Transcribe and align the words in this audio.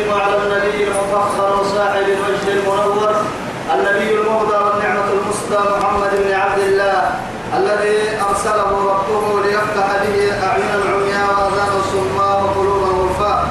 وأسلم 0.00 0.20
على 0.20 0.36
النبي 0.36 0.84
المفخر 0.84 1.60
وصاحب 1.60 2.02
الوجه 2.02 2.52
المنور 2.60 3.14
النبي 3.74 4.10
المهدى 4.14 4.56
والنعمة 4.64 5.08
المسدى 5.12 5.58
محمد 5.70 6.10
بن 6.24 6.32
عبد 6.34 6.58
الله 6.58 7.10
الذي 7.56 7.98
أرسله 8.28 8.70
ربه 8.92 9.40
ليفتح 9.44 9.86
به 10.02 10.16
أعين 10.46 10.70
العمياء 10.82 11.26
وأذان 11.28 11.72
الصماء 11.80 12.42
وقلوب 12.42 12.82
الغرفاء. 12.90 13.48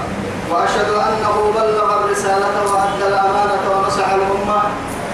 وأشهد 0.51 0.89
أنه 0.89 1.51
بلغ 1.55 1.97
الرسالة 1.99 2.55
وأدى 2.73 3.07
الأمانة 3.07 3.63
ونصح 3.71 4.09
الأمة 4.09 4.61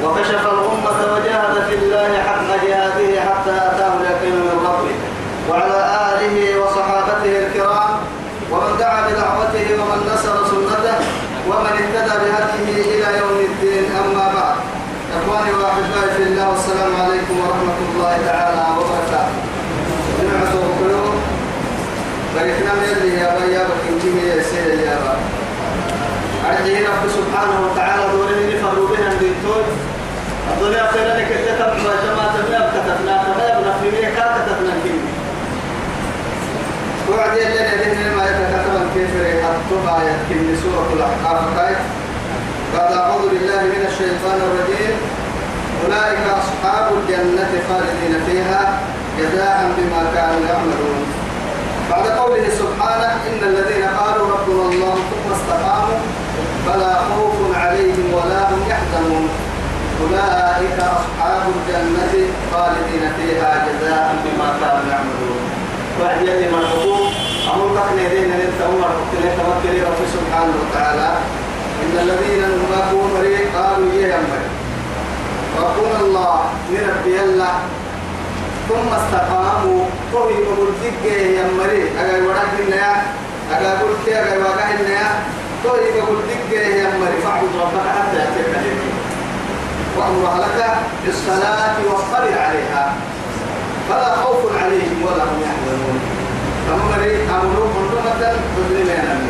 وكشف 0.04 0.44
الأمة 0.54 1.14
وجاهد 1.14 1.56
في 1.70 1.76
الله 1.76 2.24
حق 2.28 2.48
جهاده 2.68 3.22
حتى 3.22 3.52
أتاه 3.52 3.94
اليقين 4.02 4.36
من 4.36 4.60
ربه 4.66 4.96
وعلى 5.50 5.80
آله 6.12 6.60
وصحابته 6.62 7.48
الكرام 7.48 7.90
ومن 8.52 8.78
دعا 8.80 9.02
بدعوته 9.08 9.68
ومن 9.82 10.00
نصر 10.14 10.36
سنته 10.52 10.96
ومن 11.48 11.74
اهتدى 11.82 12.16
بهديه 12.24 12.82
إلى 12.96 13.18
يوم 13.20 13.38
الدين 13.50 13.86
أما 14.02 14.26
بعد. 14.36 14.56
إخواني 15.18 15.52
وأحبائي 15.54 16.10
في 16.18 16.24
الله 16.24 16.50
والسلام 16.50 16.92
عليكم 17.04 17.36
ورحمة 17.40 17.78
الله 17.90 18.14
تعالى 18.26 18.64
وبركاته. 18.78 19.36
جمعة 20.20 20.54
القلوب 20.54 21.16
بركنا 22.36 22.74
من 22.80 22.90
اللي 22.98 23.18
يا 23.22 23.30
بيا 23.40 23.64
بكنتي 23.70 24.28
يا 24.28 24.44
سيدي 24.44 24.84
يا 24.84 24.98
رب. 25.06 25.22
أرجعي 26.50 26.84
رب 26.86 27.04
سبحانه 27.18 27.56
وتعالى 27.66 28.04
دوري 28.12 28.58
فروا 28.62 28.88
بنا 28.88 29.08
الدكتور 29.12 29.64
الدنيا 30.54 30.92
خير 30.92 31.08
لك 31.18 31.30
كتب 31.46 31.72
ما 31.86 31.94
جماعة 32.06 32.36
ما 32.52 32.62
كتبنا 32.74 33.16
وعد 37.18 37.38
يلي 37.38 37.60
لدينا 37.70 38.16
ما 38.18 38.24
يتكتب 38.30 38.76
كيف 38.96 39.12
يحطها 39.16 39.98
يتكلم 40.10 40.58
سورة 40.64 40.88
الأحقاف 40.94 41.42
كيف 41.60 41.78
بعد 42.76 42.92
أعوذ 42.94 43.30
بالله 43.30 43.62
من 43.64 43.86
الشيطان 43.90 44.38
الرجيم 44.48 44.94
أولئك 45.84 46.26
أصحاب 46.42 46.86
الجنة 46.98 47.52
خالدين 47.70 48.14
فيها 48.28 48.80
جزاء 49.20 49.72
بما 49.78 50.02
كانوا 50.16 50.42
يعملون 50.50 51.06
بعد 51.92 52.08
قوله 52.08 52.50
سبحانه 52.50 53.12
إن 53.30 53.40
الذين 53.44 53.84
قالوا 54.00 54.28
ربنا 54.36 54.64
الله 54.70 54.96
ثم 54.96 55.32
استقاموا 55.38 56.00
فلا 56.66 56.94
خوف 56.96 57.36
عليهم 57.56 58.14
ولا 58.14 58.50
هم 58.50 58.62
يحزنون 58.70 59.30
أولئك 60.02 60.78
أصحاب 60.80 61.44
الجنة 61.56 62.14
خالدين 62.52 63.04
فيها 63.18 63.66
جزاء 63.68 64.16
بما 64.24 64.50
كانوا 64.62 64.86
يعملون 64.92 65.40
وعد 66.02 66.22
يلي 66.22 66.48
من 66.52 66.64
أمر 67.56 67.74
لك 67.76 67.90
أن 68.18 68.32
أنت 68.48 68.60
أمر 68.62 68.92
توكل 69.38 69.76
رب 69.88 70.02
سبحانه 70.16 70.56
وتعالى. 70.62 71.10
إن 71.84 71.94
الذين 72.04 72.42
نماكوا 72.42 73.04
مريق 73.18 73.42
قالوا 73.58 73.94
يا 73.94 74.16
أمر 74.16 74.42
ربنا 75.64 76.00
الله 76.00 76.40
نربي 76.72 77.20
الله 77.24 77.56
ثم 78.70 78.90
استقاموا. 79.00 79.86
قوي 80.14 80.34
دقة 80.84 81.16
يا 81.38 81.46
مريق 81.60 81.92
أقول 82.00 82.24
ورد 82.28 82.60
النيا 82.60 82.94
أقول 83.52 83.92
كي 84.06 84.16
أقول 84.16 84.44
وقع 84.44 84.68
النيا 84.80 85.08
قوي 85.64 85.80
دقة 86.30 86.60
يا 86.60 86.88
مريق 87.00 87.20
فاعبد 87.24 87.54
ربك 87.62 87.88
حتى 87.96 88.18
يأتيك 88.18 88.48
اليقين 88.60 88.96
وأمر 89.98 90.28
أهلك 90.28 90.78
بالصلاة 91.06 91.76
واصطبر 91.88 92.40
عليها. 92.40 92.94
فلا 93.90 94.16
خوف 94.16 94.42
عليهم 94.64 94.98
ولا 95.04 95.24
هم 95.24 95.42
يحزنون. 95.42 96.15
فمري 96.68 97.16
أمروا 97.30 97.68
حرمة 97.74 98.34
تظلمين 98.56 99.30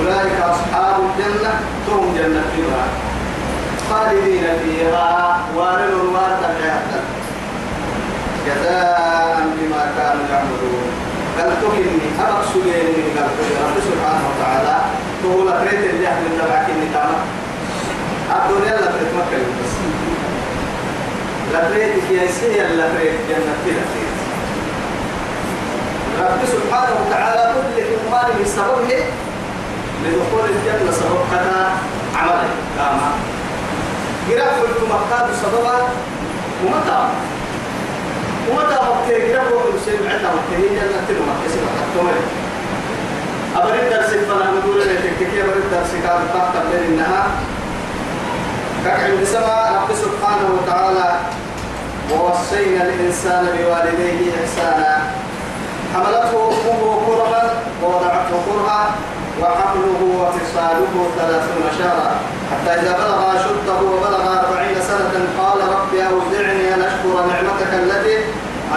أولئك 0.00 0.40
أصحاب 0.40 0.96
الجنة 1.04 1.52
هم 1.88 2.14
جنة 2.16 2.42
فيها. 2.56 2.84
خالدين 3.90 4.44
فيها 4.64 5.38
وارن 5.56 5.94
وارد 6.14 6.42
حياتا 6.62 7.00
جزاء 8.46 9.46
بما 9.58 9.82
كانوا 9.98 10.24
يعملون. 10.32 10.82
بل 11.38 11.50
تهني 11.62 11.98
أبق 12.20 12.44
سجين 12.52 12.86
من 12.96 13.16
رب 13.62 13.76
سبحانه 13.88 14.24
وتعالى 14.30 14.76
تقول 15.22 15.48
أتريد 15.48 15.84
اللي 15.90 16.08
أحد 16.08 16.22
تبعك 16.38 16.66
النتامة 16.70 17.18
الدنيا 18.36 18.76
لا 18.80 18.86
تتمكن 18.86 19.42
بس 19.58 19.74
لا 21.52 21.68
تريد 21.70 21.92
في 22.08 22.32
سيا 22.32 22.64
لا 22.68 22.88
تريد 22.94 23.12
جنة 23.28 23.54
كده 23.66 23.82
رب 26.20 26.40
سبحانه 26.54 26.94
وتعالى 27.00 27.54
كل 27.54 27.82
إيمان 27.82 28.28
بسببه 28.42 29.04
لدخول 30.04 30.44
الجنة 30.50 30.92
سبب 30.92 31.20
كذا 31.30 31.70
عمله. 32.16 32.48
كاما 32.78 33.10
قراءة 34.28 34.60
قلت 34.60 34.80
مكاد 34.90 35.26
سببا 35.42 35.76
ومتى؟ 36.64 37.00
ومتى 38.50 38.74
مكة 38.74 39.32
قراءة 39.32 39.72
سيد 39.84 40.00
عندنا 40.10 40.30
مكة 40.36 40.56
هي 40.56 40.68
جنة 40.68 40.98
تلو 41.08 41.22
مكة 41.30 41.48
سيد 41.52 41.62
مكة 41.62 42.14
أبرد 43.56 43.74
الدرس 43.74 44.10
فلا 44.10 44.46
نقول 44.50 44.80
لك 44.80 45.12
كيف 45.18 45.44
أبرد 45.44 45.56
الدرس 45.56 45.90
كان 46.04 46.20
تحت 46.34 46.54
بين 46.72 46.84
النهار 46.88 47.30
كعب 48.84 49.20
بسما 49.22 49.70
رب 49.76 49.96
سبحانه 49.96 50.48
وتعالى 50.56 51.20
ووصينا 52.12 52.82
الإنسان 52.82 53.44
بوالديه 53.44 54.30
إحسانا. 54.42 55.21
حملته 55.94 56.32
أمه 56.70 56.92
كرها 57.06 57.42
ووضعته 57.82 58.32
كرها 58.46 58.80
وحمله 59.40 60.00
وفصاله 60.20 60.94
ثلاثون 61.18 61.64
شهرا. 61.78 62.10
حتى 62.50 62.70
إذا 62.80 62.92
بلغ 62.92 63.18
أشده 63.36 63.80
وبلغ 63.92 64.22
أربعين 64.40 64.76
سنة 64.88 65.14
قال 65.38 65.58
رب 65.74 65.94
أوزعني 65.94 66.74
أن 66.74 66.82
أشكر 66.82 67.14
نعمتك 67.30 67.72
التي 67.82 68.16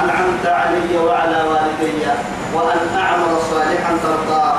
أنعمت 0.03 0.45
علي 0.45 0.97
وعلى 0.97 1.39
والدي 1.49 2.03
وأن 2.53 2.81
أعمل 2.97 3.31
صالحا 3.51 3.93
ترضاه 4.03 4.57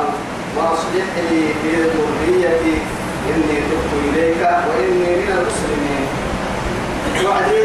وأصلح 0.57 1.09
لي 1.31 1.43
في 1.63 1.71
ذريتي. 1.93 2.79
إني 3.31 3.57
تبت 3.69 3.93
إليك 4.09 4.43
وإني 4.69 5.11
من 5.17 5.31
المسلمين. 5.39 6.07
وعدي 7.25 7.63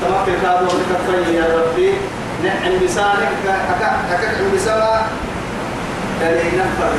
تمكن 0.00 0.42
بكفي 0.42 1.34
يا 1.36 1.46
ربي. 1.56 1.94
نعم 2.44 2.84
بسانك 2.84 3.28
أكك 4.10 4.38
بسما 4.54 5.06
دلينا 6.20 6.64
فرق 6.78 6.96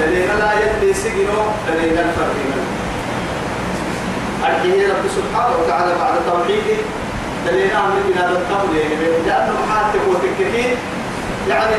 دلينا 0.00 0.32
لا 0.32 0.50
يدي 0.52 0.94
سجنو 0.94 1.40
دلينا 1.68 2.02
فرق 2.16 2.38
أرحيه 4.44 4.88
رب 4.88 5.04
سبحانه 5.16 5.54
وتعالى 5.60 5.92
بعد 6.00 6.14
توحيده 6.30 6.78
دلينا 7.46 7.80
من 7.86 8.12
بلاد 8.14 8.30
القبر. 8.30 8.74
لأنه 9.26 9.52
محاتب 9.66 10.00
وتككين 10.08 10.76
يعني 11.48 11.76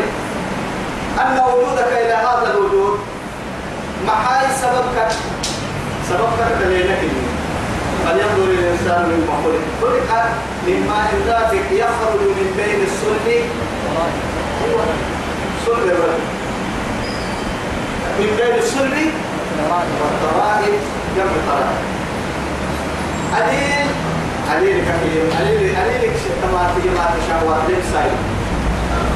أن 1.22 1.40
وجودك 1.40 1.92
إلى 1.92 2.14
هذا 2.14 2.54
الوجود 2.54 3.00
محاي 4.08 4.48
سببك. 4.62 5.12
سببك 6.10 6.50
دليلك. 6.66 7.02
فلينظر 8.06 8.52
الإنسان 8.52 9.02
مما 9.12 9.36
خلق 9.44 9.64
خلق 9.82 10.12
من 10.68 10.88
ماء 10.90 11.12
دافق 11.28 11.68
يخرج 11.72 12.22
من 12.38 12.50
بين 12.58 12.80
الصلب. 12.90 13.28
صلب 15.66 16.00
من 18.20 18.30
بين 18.38 18.56
الصلب 18.64 18.96
والترائب 20.02 20.80
جمع 21.18 21.32
الترائب. 21.42 21.78
قليل 23.36 23.88
قليل 24.52 24.78
كثير. 24.90 25.24
قليل 25.40 25.76
قليل 25.76 26.12
تماتي 26.42 26.90
ما 26.90 27.06
تشاور 27.16 27.58
لبساي 27.70 28.12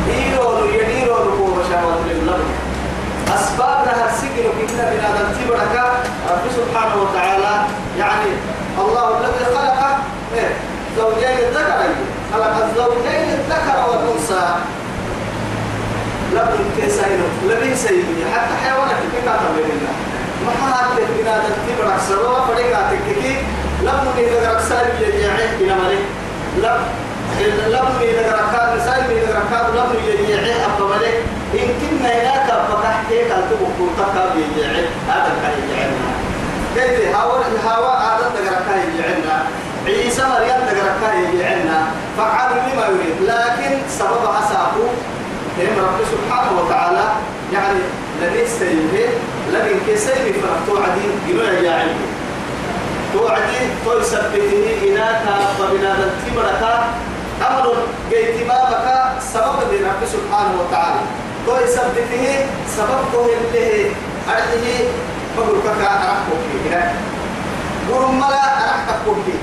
ديرو 0.07 0.65
يديرو 0.65 1.15
ركوب 1.15 1.56
شاور 1.69 1.97
للبلد 2.07 2.50
أسبابنا 3.36 3.94
هالسجن 4.06 4.50
كنا 4.57 4.83
من 4.91 5.00
هذا 5.00 5.21
التبرك 5.31 5.75
رب 6.31 6.45
سبحانه 6.57 6.95
وتعالى 7.01 7.65
يعني 7.97 8.31
الله 8.80 9.18
الذي 9.19 9.45
خلق 9.56 9.80
إيه؟ 10.36 10.50
زوجين 10.98 11.38
الذكر 11.48 11.81
خلق 12.33 12.65
الزوجين 12.65 13.29
الذكر 13.39 13.77
والأنثى 13.89 14.48
لم 16.33 16.71
كيسين 16.77 17.21
لم 17.50 17.75
سيدي 17.75 18.24
حتى 20.79 21.01
تكنا 21.05 21.33
تكتب 21.37 21.77
ركسروا 21.89 22.39
فريقا 22.47 22.81
تكتي 22.91 23.35
لم 23.83 23.99
نيجا 24.17 24.51
ركسر 24.51 24.85
يجيعه 25.01 25.57
بنا 25.59 25.75
ملك 25.75 26.05
لم 26.57 26.79
لم 27.67 27.87
نيجا 27.99 28.21
ركاد 28.21 28.77
نسال 28.77 29.03
نيجا 29.09 29.31
ركاد 29.39 29.65
لم 29.75 29.89
يجيعه 30.07 30.65
أبا 30.65 30.85
ملك 30.85 31.15
إن 31.53 31.67
كنا 31.81 32.09
هناك 32.09 32.47
فتح 32.69 33.01
كيك 33.09 33.31
أنتم 33.31 33.61
كنتك 33.79 34.15
بيجيعه 34.35 34.83
هذا 35.09 35.31
كان 35.41 35.53
يجيعنا 35.63 36.09
كيف؟ 36.75 37.15
هوا 37.15 37.37
هوا 37.65 37.93
هذا 37.97 38.31
تجركا 38.35 38.73
يجيعنا 38.83 39.43
عيسى 39.85 40.21
مريم 40.21 40.59
تجركا 40.69 41.13
يجيعنا 41.19 41.87
فعل 42.17 42.49
لما 42.51 42.85
يريد. 42.85 43.29
لكن 43.29 43.77
سبب 43.89 44.23
عساكو 44.37 44.85
هم 45.57 45.79
رب 45.79 45.99
سبحانه 46.11 46.61
وتعالى 46.61 47.05
يعني 47.53 47.79
لدي 48.21 48.47
سيده 48.47 49.09
لكن 49.54 49.78
كسيد 49.88 50.34
فرحتو 50.42 50.84
عدين 50.84 51.12
جنوية 51.28 51.60
يا 51.60 51.72
علمي 51.72 52.07
توعدي 53.13 53.57
توي 53.86 54.04
سبته 54.04 54.51
إناك 54.88 55.22
فبنادى 55.60 56.07
تبرك 56.28 56.63
أمر 57.50 57.74
جيت 58.10 58.48
بابك 58.48 58.88
سبب 59.34 59.69
دي 59.72 59.78
رب 59.78 60.01
سبحانه 60.13 60.54
وتعالى. 60.62 61.00
توي 61.46 61.68
سبته 61.68 62.46
سبب 62.78 63.00
توي 63.13 63.31
اللي 63.38 63.92
أرده 64.30 64.78
بقول 65.38 65.60
كك 65.66 65.81
أرحكم 65.81 66.40
هنا 66.66 66.92
ورملا 67.90 68.44
أرحكم 68.74 69.24
فيه 69.25 69.40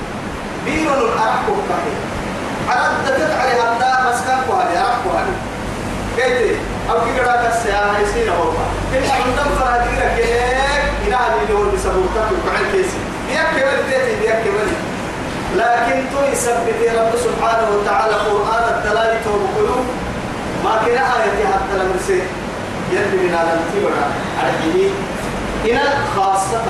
بيرون 0.65 1.11
أرحكم 1.11 1.55
فيه 1.67 1.97
عرضت 2.71 3.31
على 3.39 3.51
هذا 3.51 4.09
مسكن 4.09 4.37
كوالي 4.51 4.77
أرحكم 4.79 5.09
هذه 5.17 5.35
كيف؟ 6.17 6.57
أو 6.89 6.95
كي 7.05 7.19
قرأت 7.19 7.53
السياحة 7.53 7.99
يصير 7.99 8.31
هو 8.31 8.51
كل 8.91 9.09
عندهم 9.11 9.55
فرا 9.59 9.77
كذا 9.77 10.15
كيك 10.15 10.83
إلى 11.07 11.17
اللي 11.41 11.71
بسبوكك 11.77 12.27
وكعل 12.33 12.71
كيسي 12.71 12.97
بيك 13.27 13.39
كبر 13.57 13.77
تيتي 13.89 14.19
بيك 14.21 14.35
كبر 14.45 14.67
لكن 15.55 16.03
تو 16.11 16.31
يثبت 16.31 16.79
رب 16.97 17.13
سبحانه 17.19 17.67
وتعالى 17.75 18.13
قرآن 18.13 18.63
التلاوة 18.77 19.25
وبقلوب 19.35 19.85
ما 20.63 20.71
كنا 20.85 21.01
آية 21.23 21.45
حتى 21.53 21.77
لم 21.77 21.91
يصير 21.99 22.23
يلي 22.91 23.23
من 23.23 23.29
هذا 23.29 23.59
التبرع 23.59 24.07
على 24.39 24.91
إن 25.71 25.79
خاصة 26.15 26.61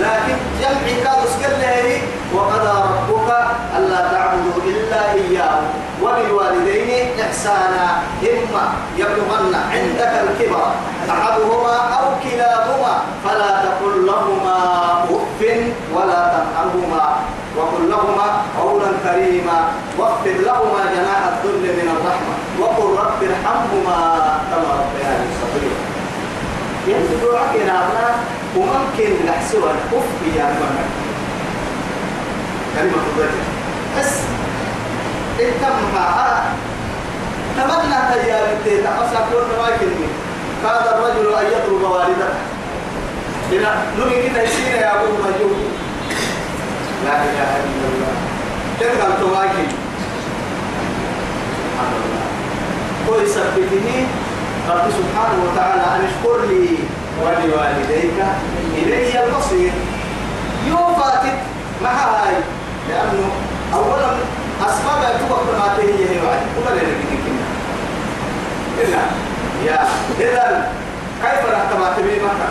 لكن 0.00 0.36
جمع 0.60 1.04
كادوس 1.04 1.32
قال 1.42 2.00
وقضى 2.34 2.82
ربك 2.88 3.30
ألا 3.76 4.12
تعبدوا 4.12 4.62
إلا 4.66 5.12
إياه 5.12 5.60
وبالوالدين 6.02 7.20
إحسانا 7.20 8.02
إما 8.22 8.72
يبلغن 8.96 9.29
عندك 10.10 10.40
الكبر 10.40 10.66
أحدهما 11.10 11.76
أو 11.98 12.06
كلاهما 12.22 12.94
فلا 13.24 13.50
تقل 13.64 14.06
لهما 14.06 14.58
أف 15.04 15.40
ولا 15.94 16.20
تنهرهما. 16.34 17.16
وقل 17.56 17.90
لهما 17.90 18.26
قولا 18.60 18.90
كريما. 19.04 19.58
واخفض 19.98 20.36
لهما 20.46 20.82
جناح 20.94 21.20
الذل 21.32 21.62
من 21.62 21.88
الرحمة. 21.96 22.34
وقل 22.60 22.88
رب 23.00 23.22
ارحمهما 23.22 23.98
كما 24.50 24.70
ربياني 24.80 25.26
صغيرا. 25.40 25.80
ينزل 26.86 27.36
عكنا 27.36 27.78
وممكن 28.56 29.10
نحسوها 29.26 29.70
الكف 29.70 30.36
يا 30.36 30.44
رب 30.44 30.78
كلمة 32.76 33.02
الرجل 33.16 33.42
بس 33.98 34.12
انتمها 35.40 36.42
تمنى 37.56 37.98
تجاربتي 38.12 38.82
تحصل 38.84 39.16
كل 39.32 39.48
ما 39.62 39.68
يكلمي 39.68 40.08
كاد 40.62 40.86
الرجل 40.86 41.34
أن 41.34 41.46
يطلب 41.46 41.82
والدته 41.82 42.32
إلى 43.52 43.70
نمي 43.98 44.28
كده 44.28 44.42
يسير 44.42 44.74
يا 44.74 44.94
أبو 44.94 45.12
مجوب 45.12 45.56
لا 47.04 47.14
إله 47.22 47.50
إلا 47.64 47.86
الله. 47.90 48.14
تلقى 48.80 49.06
التواكل 49.06 49.68
سبحان 51.56 51.92
الله. 52.02 52.26
هو 53.08 53.14
يثبته 53.20 54.06
رب 54.68 54.86
سبحانه 54.90 55.38
وتعالى 55.44 55.82
أن 55.82 56.04
اشكر 56.08 56.38
لي 56.46 56.68
ولوالديك 57.22 58.18
إلي 58.78 59.24
المصير. 59.24 59.72
يوفاتك 60.68 61.38
مع 61.82 61.90
هاي 61.90 62.34
لأنه 62.88 63.30
أولا 63.74 64.10
أسباب 64.60 65.00
يتوقع 65.14 65.58
ما 65.58 65.76
تهي 65.76 65.92
هي 65.92 66.26
وعي 66.26 66.40
لنا 66.56 66.80
كنا 66.80 67.19
إلا 68.82 69.02
يا 69.66 69.80
إذا 70.20 70.72
كيف 71.22 71.40
رحت 71.52 71.72
ما 71.80 71.92
تبي 71.96 72.20
مكة؟ 72.20 72.48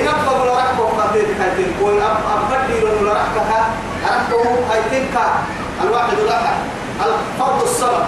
إن 0.00 0.08
أبقى 0.08 0.40
ولا 0.40 0.58
رحك 0.58 0.78
وقاتل 0.78 1.26
كاتل 1.38 1.66
كوي 1.80 2.02
أب 2.02 2.16
أبدي 2.52 2.84
ولا 2.84 3.12
رحكها 3.12 3.70
رحكه 4.04 4.44
أي 4.74 4.80
تلك 4.90 5.20
الواحد 5.84 6.18
الأحد. 6.18 6.56
الفرد 7.00 7.62
الصمد 7.62 8.04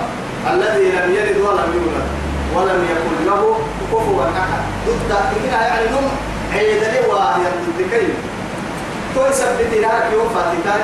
الذي 0.51 0.85
لم 0.85 1.15
يلد 1.15 1.37
ولم 1.37 1.71
يولد 1.75 2.07
ولم 2.55 2.85
يكن 2.91 3.27
له 3.27 3.59
كفوا 3.93 4.25
أحد. 4.25 4.63
ضد 4.87 5.13
هنا 5.13 5.67
يعني 5.67 5.87
نم 5.87 6.09
عيد 6.53 6.83
لي 6.83 7.01
وهي 7.09 7.45
ضد 7.45 7.91
كلمة 7.91 8.15
توي 9.15 9.81
لها 9.81 10.11
يوم 10.13 10.29
فاتتاي 10.29 10.83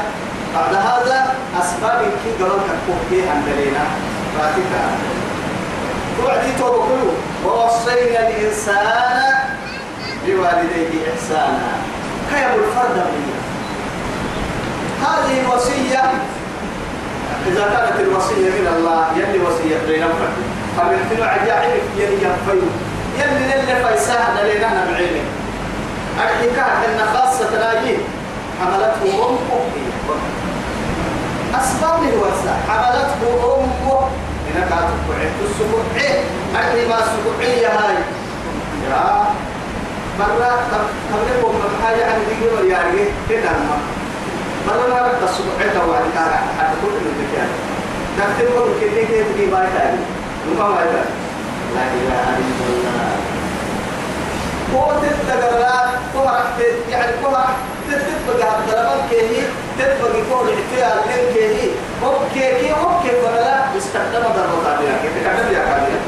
بعد 0.54 0.74
هذا 0.74 1.34
أسباب 1.60 2.00
كي 2.24 2.44
قرن 2.44 2.60
كفوكي 2.60 3.28
عن 3.28 3.42
دلينا 3.46 3.84
فاتتا 4.38 4.84
توعدي 6.18 6.52
توبكلو 6.58 7.10
ووصينا 7.44 8.28
الإنسان 8.28 9.34
بوالديه 10.26 11.12
إحسانا. 11.12 11.68
كيف 12.30 12.54
الفرد 12.54 12.96
منه 12.96 13.38
هذه 15.02 15.40
الوصية 15.40 16.02
إذا 17.46 17.64
كانت 17.64 18.00
الوصية 18.00 18.50
من 18.50 18.66
الله 18.76 19.06
يلي 19.16 19.38
وصية 19.44 19.78
بين 19.88 20.02
فرد 20.02 20.38
فمثل 20.76 21.22
عجائب 21.22 21.82
يلي 21.96 22.14
ينفيو 22.14 22.68
يلي 23.18 23.60
اللي 23.60 23.84
فيساه 23.88 24.42
دلينا 24.42 24.68
نبعينه 24.84 25.24
الحكاية 26.16 26.86
أن 26.88 27.00
خاصة 27.14 27.50
تلاقيه 27.50 27.96
حملته 28.60 29.28
أمه. 29.28 29.64
أسباب 31.54 32.02
الوسع 32.02 32.54
حملته 32.68 33.56
أمه 33.56 34.08
هنا 34.54 34.60
كانت 34.60 34.70
تقعد 34.70 34.88
السبوعي. 35.50 36.08
أكل 36.56 36.88
ما 36.88 36.98
السبوعية 37.04 37.68
هاي. 37.68 37.96
يا. 38.90 39.24
مرة 40.18 40.50
تبلغهم 41.10 41.54
من 41.54 41.82
حاجة 41.84 42.04
عن 42.12 42.18
دي 42.28 42.46
قبل 42.48 42.66
يعني 42.70 42.98
كده 43.30 43.50
ما. 43.50 43.76
مرة 44.66 44.86
ما 44.94 44.98
رد 45.08 45.22
السبوعي 45.28 45.70
توعد 45.74 46.04
كارا 46.14 46.38
حتى 46.58 46.76
كل 46.82 46.94
من 47.04 47.12
ذكر 47.20 47.46
نكتب 48.18 48.56
قبل 48.56 48.72
كده 48.80 49.02
كده 49.08 49.24
تجي 49.32 49.46
باي 49.46 49.66
تاني 49.78 50.00
وما 50.50 50.68
باي 50.68 50.84
تاني 50.84 51.14
لا 51.74 51.82
إله 51.82 52.36
إلا 52.38 52.66
الله. 52.68 53.16
هو 54.74 54.92
تتدرى 55.02 55.88
كهرة 56.14 56.60
يعني 56.90 57.12
كهرة 57.22 57.48
تتبقى 57.90 58.58
الضربان 58.58 59.00
كهي 59.10 59.42
تتبقى 59.78 60.12
كهرة 60.30 60.50
احتيال 60.54 60.96
لين 61.08 61.34
كهي 61.34 61.68
هو 62.04 62.12
كيكي 62.34 62.72
هو 62.72 63.00
كيف 63.02 63.24
ولا 63.24 63.76
استخدم 63.78 64.22
ضربة 64.36 64.68
قادرة 64.68 64.96
كيف 65.02 65.12
تكمل 65.24 65.52
يا 65.54 65.60
قادرة 65.60 66.00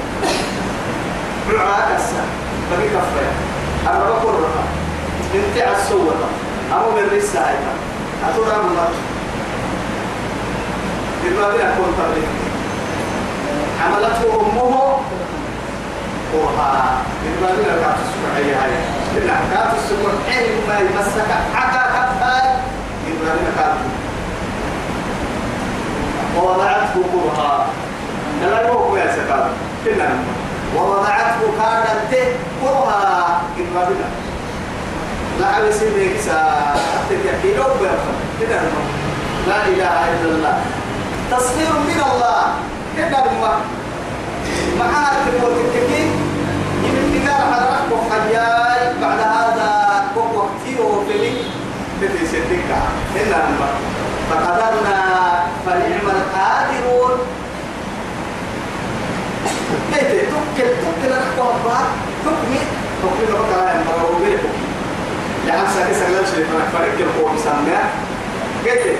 معاك 1.58 1.96
السا 1.96 2.25
بقي 2.70 2.88
كفاية 2.88 3.32
أنا 3.88 3.99
بقول 4.04 4.34
رقم 4.34 4.66
انت 5.34 5.62
عالسوة 5.62 6.14
أمو 6.72 6.90
من 6.90 7.16
رسا 7.16 7.38
هايتا 7.38 7.72
أتورا 8.28 8.58
من 8.62 8.68
الله 8.70 8.88
بالبابي 11.25 11.62
أكون 11.62 11.94
تبليك 11.99 12.28
حملته 13.80 14.40
أمه 14.40 14.96
وها 16.34 16.99
بالبابي 17.25 17.62
أكون 17.62 17.94
السبعية 18.02 18.54
هاي 18.64 19.00
إلا 19.17 19.33
كانت 19.50 19.75
السبعية 19.79 20.67
ما 20.69 20.79
يمسك 20.79 21.31
حكا 21.55 21.83
كفاية 21.90 22.57
بالبابي 23.07 23.47
أكون 23.59 23.90
ووضعته 26.38 26.95
كرها 27.12 27.67
لا 28.43 28.69
يوقف 28.69 28.99
يا 28.99 29.12
سكاب 29.12 29.50
كنا 29.85 30.09
ووضعته 30.76 31.40
كانت 31.59 32.29
كما 33.57 33.85
بنا 33.85 34.09
لا 35.40 35.47
على 35.47 35.73
سيدك 35.73 36.21
سا 36.21 36.75
تكي 37.11 37.55
لو 37.57 37.64
كنا 38.40 38.61
لا 39.49 39.67
إله 39.67 40.05
إلا 40.12 40.31
الله. 40.37 40.59
تصغير 41.31 41.73
من 41.73 42.00
الله. 42.12 42.43
كنا 42.97 43.19
تكي 45.38 45.49
يمكن 45.61 46.29
حضرتك 47.90 48.11
حياي 48.11 48.94
بعد 49.02 49.20
هذا 49.20 49.70
وقتي 50.16 50.80
وفلي 50.80 51.32
بدي 52.00 52.26
سيدك. 52.30 52.70
هنا 53.16 53.42
فقدرنا 54.30 54.99
فنعم 55.66 56.06
القادرون. 56.16 57.18
كيف 59.94 60.11
تكل 60.56 60.68
تكل 60.82 61.12
الأخبار 61.12 61.87
تكمي. 62.25 62.61
حكي 63.02 63.25
لك 63.32 63.40
كلام 63.54 63.85
مرة 63.87 64.16
وبيلك 64.16 64.40
لحن 65.47 65.66
ساكي 65.75 65.94
سكلم 65.94 66.25
شيء 66.35 66.47
فرق 66.73 66.99
القوم 67.00 67.37
سمع 67.44 67.82
قلت 68.64 68.97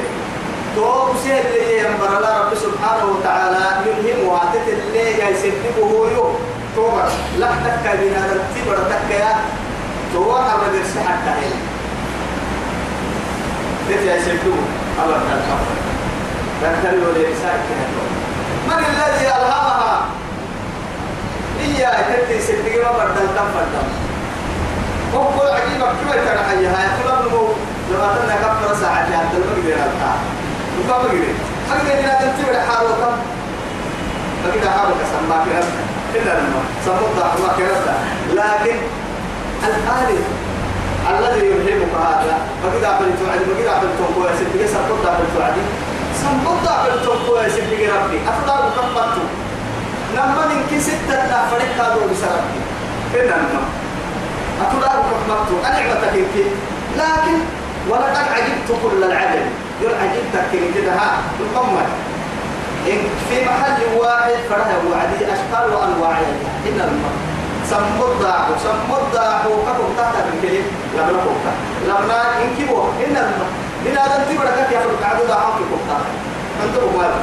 تو 0.77 1.15
سهل 1.25 1.47
اللي 1.47 1.79
ينبر 1.79 2.17
الله 2.17 2.39
رب 2.39 2.55
سبحانه 2.55 3.05
وتعالى. 3.13 3.65
يلهم 3.87 4.29
وعدت 4.29 4.67
اللي 4.69 5.31
يسببه 5.31 5.87
هو 6.17 6.31
يو 6.77 6.83
تو 6.83 6.99
لا 7.39 7.47
تكا 7.47 7.95
بنا 7.95 8.23
تبر 8.55 8.77
تكا 8.77 9.35
تو 10.13 10.37
أنا 10.37 10.55
بدرس 10.57 10.95
حتى 11.07 11.31
هنا 11.31 11.61
تجي 13.89 14.11
يسببه 14.11 14.57
الله 15.05 15.19
تعالى 15.19 15.81
ذكر 16.63 16.97
له 16.97 17.13
لسائك 17.13 17.61
من 18.67 18.73
الذي 18.73 19.27
ألهمها؟ 19.27 20.01
إياه 21.61 22.17
تتي 22.17 22.41
سببه 22.41 22.83
ما 22.83 23.05
كم 23.15 23.49
بدل 23.55 23.89
هو 25.15 25.43
عجيبة 25.43 25.87
كيف 25.87 26.25
ترى 26.25 26.45
حيها 26.49 26.79
يقول 26.87 27.13
ابنه 27.19 27.55
لما 27.91 28.17
تنا 28.23 28.37
كفر 28.37 28.81
ساعة 28.81 29.05
حتى 29.05 29.37
المقدر 29.37 29.75
التا 29.75 30.13
وكم 30.79 31.05
مقدر 31.71 31.95
مقدر 32.07 32.51
إلى 32.51 32.63
كم 33.01 33.17
مقدر 34.45 34.71
حاله 34.71 34.95
كسم 35.01 35.29
ما 35.29 35.45
كنا 35.45 35.90
إلا 36.15 36.33
لما 36.41 36.61
سمود 36.87 37.17
ما 37.17 37.51
كنا 37.57 37.95
لكن 38.41 38.77
الآلف 39.69 40.25
الذي 41.11 41.47
يلهمك 41.47 41.93
هذا 41.95 42.39
مقدر 42.65 42.87
عبد 42.87 43.15
توعد 43.21 43.41
مقدر 43.49 43.71
عبد 43.71 43.89
توقو 43.99 44.29
يا 44.29 44.37
سيدي 44.39 44.67
سمود 44.69 45.07
عبد 45.07 45.27
توعد 45.37 45.55
سمود 46.23 46.59
توقو 47.05 47.37
يا 47.37 47.49
سيدي 47.49 47.87
ربي. 47.87 48.19
أفضل 48.29 48.61
كفرته 48.77 49.25
لما 50.15 50.43
من 50.51 50.81
ستة 50.81 51.19
نفرق 51.25 51.71
هذا 51.79 51.97
بسرعة 52.13 52.51
إلا 53.15 53.35
لما 53.43 53.63
أتدار 54.63 54.99
رحمته 55.13 55.69
أنعمتك 55.69 56.15
إنك. 56.15 56.47
لكن 56.97 57.39
ولقد 57.89 58.17
عجبت 58.17 58.69
كل 58.83 59.05
العجب 59.05 59.47
يقول 59.81 59.95
عجبتك 59.95 60.75
كده 60.75 60.93
ها 60.93 61.19
إن 61.41 61.77
في 63.29 63.45
محل 63.45 63.81
واحد 63.99 64.37
فرها 64.51 64.77
وعدي 64.91 65.25
أشكال 65.25 65.75
وأنواع 65.75 66.19
إن 66.67 66.81
الماء 66.89 67.17
سمد 67.71 68.01
ضاع 68.23 68.47
سمد 68.65 69.03
ضاع 69.15 69.41
وكفر 69.47 69.85
تحت 69.99 70.15
الكلم 70.35 70.65
لما 70.97 71.13
نقطة 71.13 71.53
لما 71.89 72.23
إنكبوا 72.43 72.85
إن 73.07 73.17
الماء 73.17 73.51
من 73.85 73.99
هذا 73.99 74.27
تبرك 74.31 74.67
كيف 74.71 74.79
يخلق 74.81 75.03
عدد 75.05 75.31
عام 75.31 75.53
في 75.59 75.65
قطة 75.73 75.99
أنتم 76.65 76.99
مال 76.99 77.15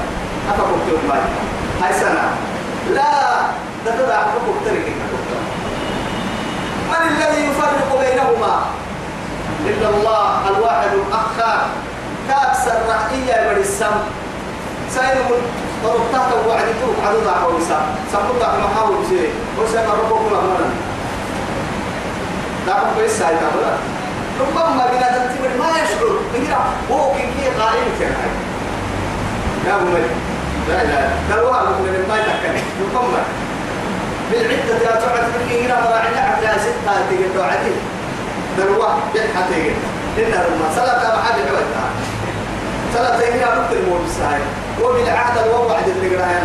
أفكم 0.50 1.08
مال 1.10 1.22
هاي 1.82 1.94
سنة. 1.94 2.24
لا 2.94 3.14
تتبع 3.86 4.16
حقوق 4.16 4.56
تركك 4.66 4.94
من 6.90 7.08
الذي 7.08 7.44
يفرق 7.46 8.00
بينهما؟ 8.00 8.62
إلا 9.66 9.90
الله 9.90 10.50
الواحد 10.50 10.90
الأخار. 10.94 11.68
كأكثر 12.30 12.78
رأية 12.90 13.52
من 13.52 13.58
السم. 13.62 13.96
سيد 14.94 15.18
من 15.30 15.42
وربطات 15.84 16.32
وعد 16.48 16.68
تروح 16.82 16.98
عدد 17.08 17.28
حويسا 17.42 17.80
سمت 18.12 18.42
محاول 18.64 18.96
بسيري 19.04 19.30
وسيما 19.60 19.94
ربكم 19.94 20.36
أمنا 20.36 20.70
دعكم 22.68 22.88
كويس 22.96 23.12
سايتا 23.12 23.48
ولا 23.56 23.74
ربما 24.42 24.86
بنا 24.92 25.08
تنتبه 25.08 25.58
ما 25.60 25.70
يشعر. 25.82 26.10
نقرأ 26.36 26.66
هو 26.92 27.14
كي 27.14 27.22
كي 27.22 27.50
قائم 27.60 27.90
كان. 28.00 28.16
يا 29.68 29.76
أبو 29.76 29.86
ملك. 29.86 30.14
لا 30.70 30.84
لا 30.84 31.10
لا 31.30 31.42
هو 31.42 31.52
من 31.84 32.06
ما 32.10 32.16
يتكلم. 32.18 32.64
ربما. 32.82 33.24
بالعدة 34.32 34.76
يا 34.86 34.92
تعد 35.02 35.26
في 35.50 35.66
هنا 35.66 35.76
مراعي 35.82 36.16
حتى 36.16 36.60
ستة 36.60 36.94
تيجي 37.10 37.24
توعدي 37.36 37.72
دلوا 38.58 38.88
بيت 39.14 39.24
حتى 39.36 39.56
إن 40.18 40.32
لما 40.32 40.68
صلاة 40.76 41.16
ما 41.16 41.24
حد 41.24 41.38
يعودها 41.40 41.88
صلاة 42.94 43.16
هنا 43.16 43.56
نقطة 43.56 43.74
الموت 43.74 44.02
الساعة 44.10 44.40
وبالعهد 44.84 45.38
الوضع 45.38 45.80
اللي 45.80 46.16
قراها 46.16 46.42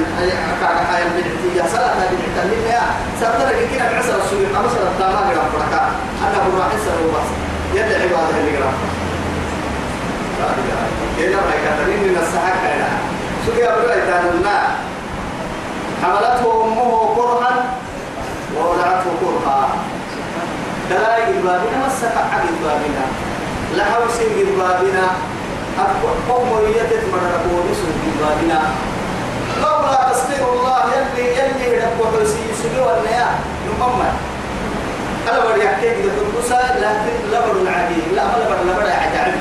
كاك 0.61 0.87
حياة 0.93 1.05
بالعتية 1.15 1.73
صلاة 1.77 1.95
بالعتية 1.95 2.43
اللي 2.43 2.57
هي 2.69 2.79
سبتنا 3.21 3.53
كنا 3.53 3.93
بعسر 3.93 4.17
السوري 4.25 4.47
أما 4.47 4.69
صلاة 4.69 5.11
ما 5.13 5.21
قرا 5.31 5.45
فرقا 5.53 5.91
أنا 6.23 6.59
راح 6.59 6.69
يسر 6.75 6.97
وبس 7.07 7.29
يدعي 7.75 8.03
عبادة 8.03 8.39
اللي 8.41 8.57
قرا 8.57 8.73
كنا 11.19 11.37
ما 11.37 11.55
يكترين 11.55 12.01
من 12.09 12.19
السحاق 12.23 12.57
هنا 12.65 12.89
شو 13.47 13.53
يا 13.61 13.69
أبو 14.19 14.29
الماء 14.37 14.77
حملته 16.03 16.65
أمه 16.65 17.15
كرها 17.17 17.65
ووضعته 18.57 19.11
كرها 19.21 19.69
دلائل 20.91 21.33
بابنا 21.43 21.87
مسك 21.87 22.17
عقد 22.17 22.49
بابنا 22.65 23.05
لحوس 23.77 24.19
بابنا 24.59 25.07
قوم 26.29 26.49
يتت 26.69 27.05
مرقون 27.13 27.75
سوق 27.75 27.92
بابنا 28.21 28.61
لولا 29.63 30.13
تسخير 30.13 30.53
الله 30.53 30.83
يلي 30.95 31.27
يلي 31.39 31.85
رب 31.85 32.01
وحسي 32.01 32.45
سجوا 32.63 32.93
النيا 32.99 33.27
محمد 33.81 34.13
أنا 35.29 35.39
بدي 35.45 35.67
أحكي 35.69 35.91
كده 36.03 36.13
تنقصا 36.19 36.61
لكن 36.83 37.15
لبر 37.33 37.57
العجيب 37.63 38.05
لا 38.17 38.25
ما 38.25 38.37
لبر 38.43 38.59
لبر 38.73 38.83
عجائب 38.91 39.35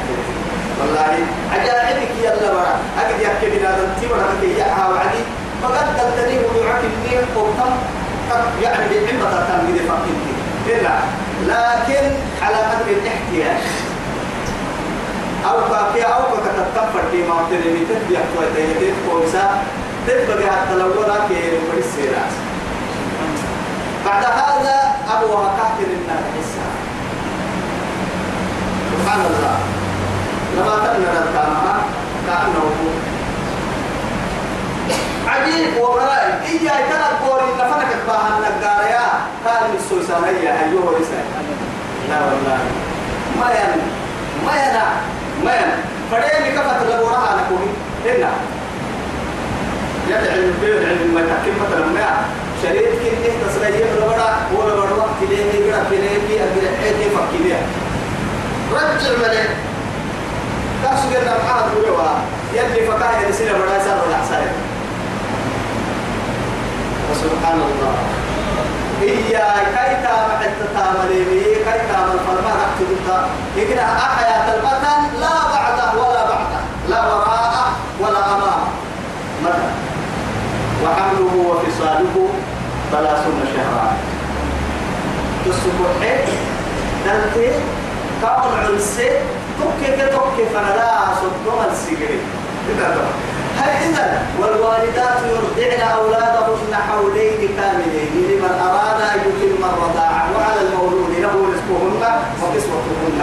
والله 0.79 1.17
عجائبك 1.53 2.11
يا 2.23 2.33
لبر 2.35 2.65
أجد 3.01 3.19
يحكي 3.21 3.49
بنا 3.49 3.69
تنتي 3.77 4.13
ولا 4.13 4.23
تكي 4.41 4.59
يا 4.59 4.87
وعدي 4.91 5.23
فقد 5.63 5.87
تلتني 5.97 6.37
ودعك 6.39 6.81
النيل 6.83 7.25
قوتم 7.35 7.71
يعني 8.63 8.85
بعمة 9.05 9.31
تنقل 9.47 9.79
فقينتي 9.87 10.33
هنا 10.67 10.99
لكن 11.47 12.03
على 12.41 12.55
قدر 12.55 12.91
الاحتياج 12.91 13.60
أو 15.49 15.57
كافية 15.69 16.03
أو 16.03 16.23
كتتفر 16.23 17.03
في 17.11 17.23
موطن 17.27 17.55
اللي 17.65 17.85
تتبع 17.85 18.19
تويتين 18.35 18.93
كويسة 19.09 19.49
تتبع 20.07 20.51
حتى 20.51 20.75
لو 20.79 20.85
ولا 20.85 21.15
كير 21.29 21.59
وللسيراس 21.69 22.33
بعد 24.05 24.23
هذا 24.23 24.95
أبوها 25.11 25.49
كافر 25.57 25.91
النار 25.91 26.23
حسها. 26.37 26.71
سبحان 28.91 29.19
الله. 29.19 29.57
لما 30.57 30.75
تبنى 30.85 31.09
الكامعة 31.19 31.81
كأنه 32.27 32.71
عجيب 35.27 35.77
وغرائب. 35.81 36.33
إيا 36.45 36.71
كان 36.89 37.03
قوري 37.27 37.51
نفنك 37.59 37.91
باها 38.07 38.37
النقاريا 38.37 39.07
كان 39.45 39.75
السويسان 39.77 40.23
هيا 40.23 40.63
أيوه 40.63 40.95
رسال 40.99 41.25
لا 42.09 42.19
والله. 42.21 42.59
ما 43.39 43.51
ين 43.51 43.81
ما 44.45 44.53
ينا 44.55 44.85
ما 45.45 45.51
ين 45.55 45.71
فريم 46.11 46.55
كفت 46.55 46.79
لبورها 46.89 47.35
نكوني 47.41 47.71
هنا 48.05 48.29
يدعي 50.07 50.39
البيت 50.39 50.85
علم 50.87 51.13
ما 51.15 51.21
تحكم 51.21 51.55
مثلا 51.63 51.85
ما. 51.85 52.09
شريط 52.63 52.85
كنت 52.85 53.25
تسرية 53.49 53.85
لبرا 53.93 54.29
ولا 54.55 54.73
برا 54.75 54.95
وقت 54.97 55.19
ليه 55.29 55.45
يقرأ 55.53 55.83
في 55.89 55.95
ليه 55.95 56.19
في 56.27 56.33
أجل 56.43 56.67
حيث 56.83 56.97
فكيليا 57.17 57.57
رجع 58.73 59.09
ملك 59.21 59.49
كاسو 60.83 61.09
جدا 61.11 61.33
محاد 61.43 61.63
بلوا 61.75 62.03
يلي 62.53 62.87
فكاه 62.87 63.19
يدسين 63.27 63.47
برا 63.47 63.77
يسار 63.77 63.97
ولا 64.07 64.17
حسائل 64.17 64.51
سبحان 67.21 67.59
الله. 67.69 67.93
هي 69.01 69.33
كيتا 69.75 70.13
محت 70.29 70.57
تامل 70.75 71.09
بي 71.29 71.43
كيتا 71.65 71.97
من 72.07 72.19
فرما 72.27 72.51
تحت 72.61 72.79
يقرأ 73.57 73.83
أحياة 73.97 74.55
البطن 74.55 75.19
لا 75.21 75.33
بعده 75.53 75.91
ولا 76.01 76.23
بعده 76.29 76.59
لا 76.89 77.01
وراءه 77.07 77.65
ولا 77.99 78.19
أمامه 78.25 78.67
متى 79.43 79.67
وحمله 80.83 81.33
وفصاله 81.49 82.29
ثلاثون 82.91 83.39
شهرا. 83.55 83.87
تسبح 85.45 85.91
دلتي 87.05 87.49
كون 88.21 88.51
عرسي 88.65 89.09
توكي 89.59 89.91
توكي 89.97 90.45
فنلا 90.53 90.91
صدوم 91.21 91.59
السجري 91.71 92.19
هل 93.57 93.69
إذا 93.69 94.21
والوالدات 94.39 95.17
يرضعن 95.29 95.81
أولادهن 95.97 96.73
حولين 96.89 97.41
كاملين 97.57 98.11
لمن 98.29 98.53
أراد 98.67 99.01
أن 99.01 99.19
يتم 99.19 99.63
الرضاعة 99.65 100.25
وعلى 100.35 100.61
المولود 100.67 101.11
له 101.19 101.33
رزقهن 101.53 102.03
وكسوتهن. 102.41 103.21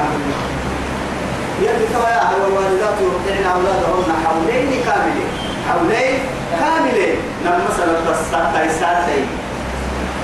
يلي 1.62 1.86
كما 1.86 2.12
والوالدات 2.42 2.98
يرضعن 3.00 3.44
أولادهن 3.54 4.10
حولين 4.24 4.70
كاملين. 4.86 5.30
حولين 5.68 6.18
كاملين. 6.60 7.16
نعم 7.44 7.60
مثلا 7.70 7.92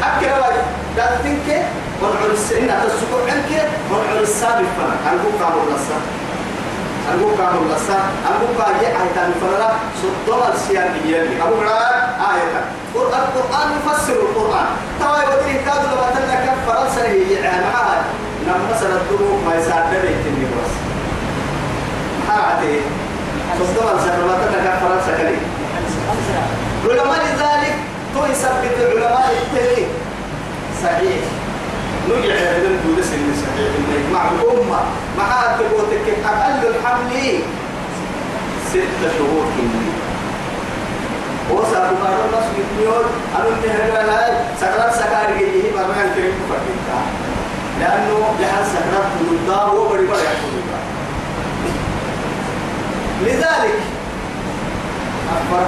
تستيساتي 0.05 0.27
أكثر 0.27 0.61
قال 1.01 1.23
تنك 1.25 1.63
والعرس 2.03 2.53
إن 2.53 2.69
تسكر 2.69 3.31
عنك 3.31 3.69
والعرس 3.91 4.29
سابق 4.29 4.69
فنا 4.77 4.97
هل 5.07 5.19
هو 5.19 5.45
قالوا 5.45 5.63
لسا 5.77 5.99
أقول 7.09 7.37
كانوا 7.39 7.75
لسا 7.77 7.99
أقول 8.27 8.57
كان 8.59 8.75
يحيى 8.85 9.09
كان 9.15 9.33
فرلا 9.41 9.71
صدق 10.03 10.53
السياق 10.55 10.91
يلي 11.05 11.43
أقول 11.43 11.63
رأى 11.63 11.95
آية. 12.35 12.65
قرآن 12.95 13.21
القرآن 13.21 13.69
يفسر 13.77 14.13
القرآن. 14.13 14.67
توا 15.01 15.17
يوديه 15.19 15.61
كادوا 15.67 15.91
لما 15.91 16.11
تلك 16.15 16.53
فرنسا 16.67 17.09
هي 17.09 17.33
يعني 17.33 17.65
معها 17.65 18.05
نعم 18.47 18.61
مثلا 18.71 18.97
الدروب 19.01 19.41
ما 19.47 19.55
يساعد 19.55 19.91
بيت 19.91 20.27
النبوس 20.27 20.73
حرعتي 22.29 22.81
صدق 23.59 23.95
السياق 23.95 24.17
لما 24.17 24.35
تلك 24.53 24.79
فرنسا 24.81 25.17
كلي 25.19 25.37
علماء 27.01 27.25
ذلك 27.39 27.75
تو 28.15 28.27
يثبت 28.27 28.77
العلماء 28.79 29.33
التاني 29.43 29.87
صحيح. 30.83 31.23
نجع 32.09 32.35
من 32.63 32.81
دون 32.85 33.03
سن 33.03 33.27
صحيح 33.43 33.73
مع 34.13 34.23
الأمة 34.31 34.81
مع 35.19 35.57
تبوتك 35.59 36.07
أقل 36.25 36.67
الحمل. 36.67 37.41
ستة 38.71 39.09
شهور 39.19 39.45
كني 39.57 39.89
وسا 41.51 41.79
بقارو 41.79 42.31
ناس 42.33 42.47
مليون. 42.55 43.05
أنا 43.37 43.49
انتهى 43.49 43.75
هاي 44.09 44.37
سكرات 44.61 44.95
سكار 44.95 45.39
جيه 45.39 45.73
ما 45.77 45.87
ما 45.87 45.95
ينتهي 46.03 46.29
كفتك 46.29 46.79
لأنه 47.81 48.35
جهاز 48.41 48.67
سكرات 48.67 49.07
بلدا 49.21 49.61
هو 49.61 49.89
بري 49.89 50.07
بري 50.07 50.23
لذلك 53.23 53.79
أخبر 55.33 55.67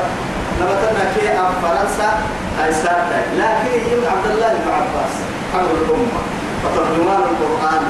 لما 0.61 0.75
تنا 0.83 1.05
كي 1.15 1.29
أم 1.29 1.53
فرنسا 1.63 2.09
هاي 2.59 2.73
سارتا 2.75 3.19
لكن 3.39 3.91
يوم 3.91 4.05
عبد 4.13 4.27
الله 4.31 4.49
بن 4.49 4.69
عباس 4.79 5.15
حمل 5.53 5.71
الأمة. 5.83 6.23
وترجمان 6.65 7.23
القرآن. 7.31 7.83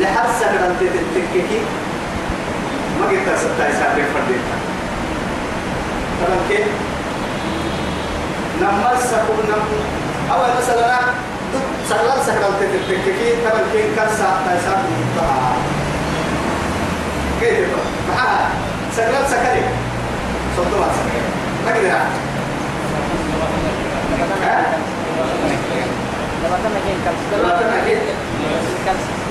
لحد 0.00 0.28
سنة 0.40 0.74
تتككي 0.80 1.60
ما 3.00 3.06
قلت 3.06 3.28
ستا 3.38 3.66
سارتا 3.78 4.04
فرديتا 4.14 4.56
تمام 6.20 6.40
كيف 6.48 6.66
نما 8.60 8.92
سكون 9.10 9.44
نم 9.48 9.64
أو 10.32 10.40
مثلا 10.58 10.98
سهلان 11.88 12.18
سهلان 12.26 12.52
تتككي. 12.60 13.28
تمام 13.44 13.64
كيف 13.72 13.96
كان 13.96 14.08
سارتا 14.18 14.52
سارتا 14.64 15.28
كيف 17.40 17.68
معها 18.08 18.50
سهلان 18.96 19.24
سكري. 19.30 19.64
صدق 20.56 20.92
سكري. 20.96 21.41
ما 21.64 21.70
قدر 21.72 21.92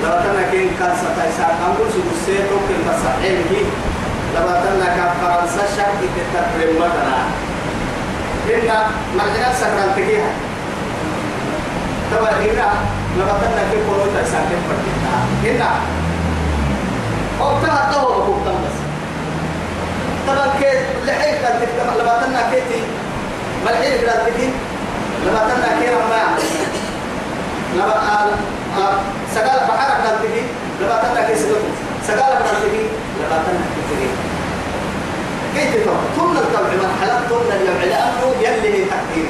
لو 0.02 0.10
تنا 0.24 0.50
كين 0.50 0.68
كان 0.78 0.92
ستا 0.96 1.28
يسار 1.28 1.52
أقول 1.66 1.88
سو 1.92 2.00
سير 2.26 2.42
تو 2.50 2.56
كين 2.68 2.80
بس 2.88 3.02
علمي 3.22 3.62
لو 4.34 4.46
تنا 4.64 4.86
كان 4.96 5.10
فرنسا 5.20 5.64
شاك 5.76 5.98
تتكلم 6.16 6.76
مثلا 6.76 7.20
هنا 8.48 8.78
مرجع 9.16 9.52
سكران 9.60 9.90
تجيها 9.96 10.30
تبا 12.10 12.30
هنا 12.30 12.68
لو 13.18 13.26
تنا 13.26 13.62
كين 13.70 13.80
كلو 13.88 14.04
تسار 14.14 14.42
كين 14.48 14.62
فرقنا 14.68 15.14
هنا 15.44 15.70
وقتها 17.40 17.92
تو 17.92 18.00
بقول 18.08 18.40
بس. 18.44 18.91
طبعا 20.28 20.46
كيت 20.60 20.78
لحيك 21.06 21.40
كان 21.42 21.60
تكتب 21.60 22.00
لما 22.00 22.22
تنا 22.26 22.42
كيتي 22.50 22.82
ملحين 23.66 24.00
كده 24.00 24.12
تكتب 24.12 24.50
لما 25.26 25.38
تنا 25.48 25.80
كيرا 25.80 25.98
ما 26.10 26.22
لما 27.74 27.94
سقال 29.34 29.60
بحرك 29.68 30.02
كان 30.04 30.16
تكتب 30.22 30.46
لما 30.80 30.96
تنا 31.02 31.26
كيس 31.26 31.38
سقال 32.06 32.32
كان 32.38 32.42
تكتب 32.62 32.86
لما 33.20 33.36
تنا 33.46 33.60
كيتي 33.88 34.08
كيف 35.54 35.84
تو 35.84 35.94
ثم 36.16 36.36
الطبع 36.36 36.68
مرحلة 36.82 37.20
ثم 37.28 37.48
اليوم. 37.52 37.78
لأنه 37.90 38.34
يلي 38.40 38.84
تكتير 38.84 39.26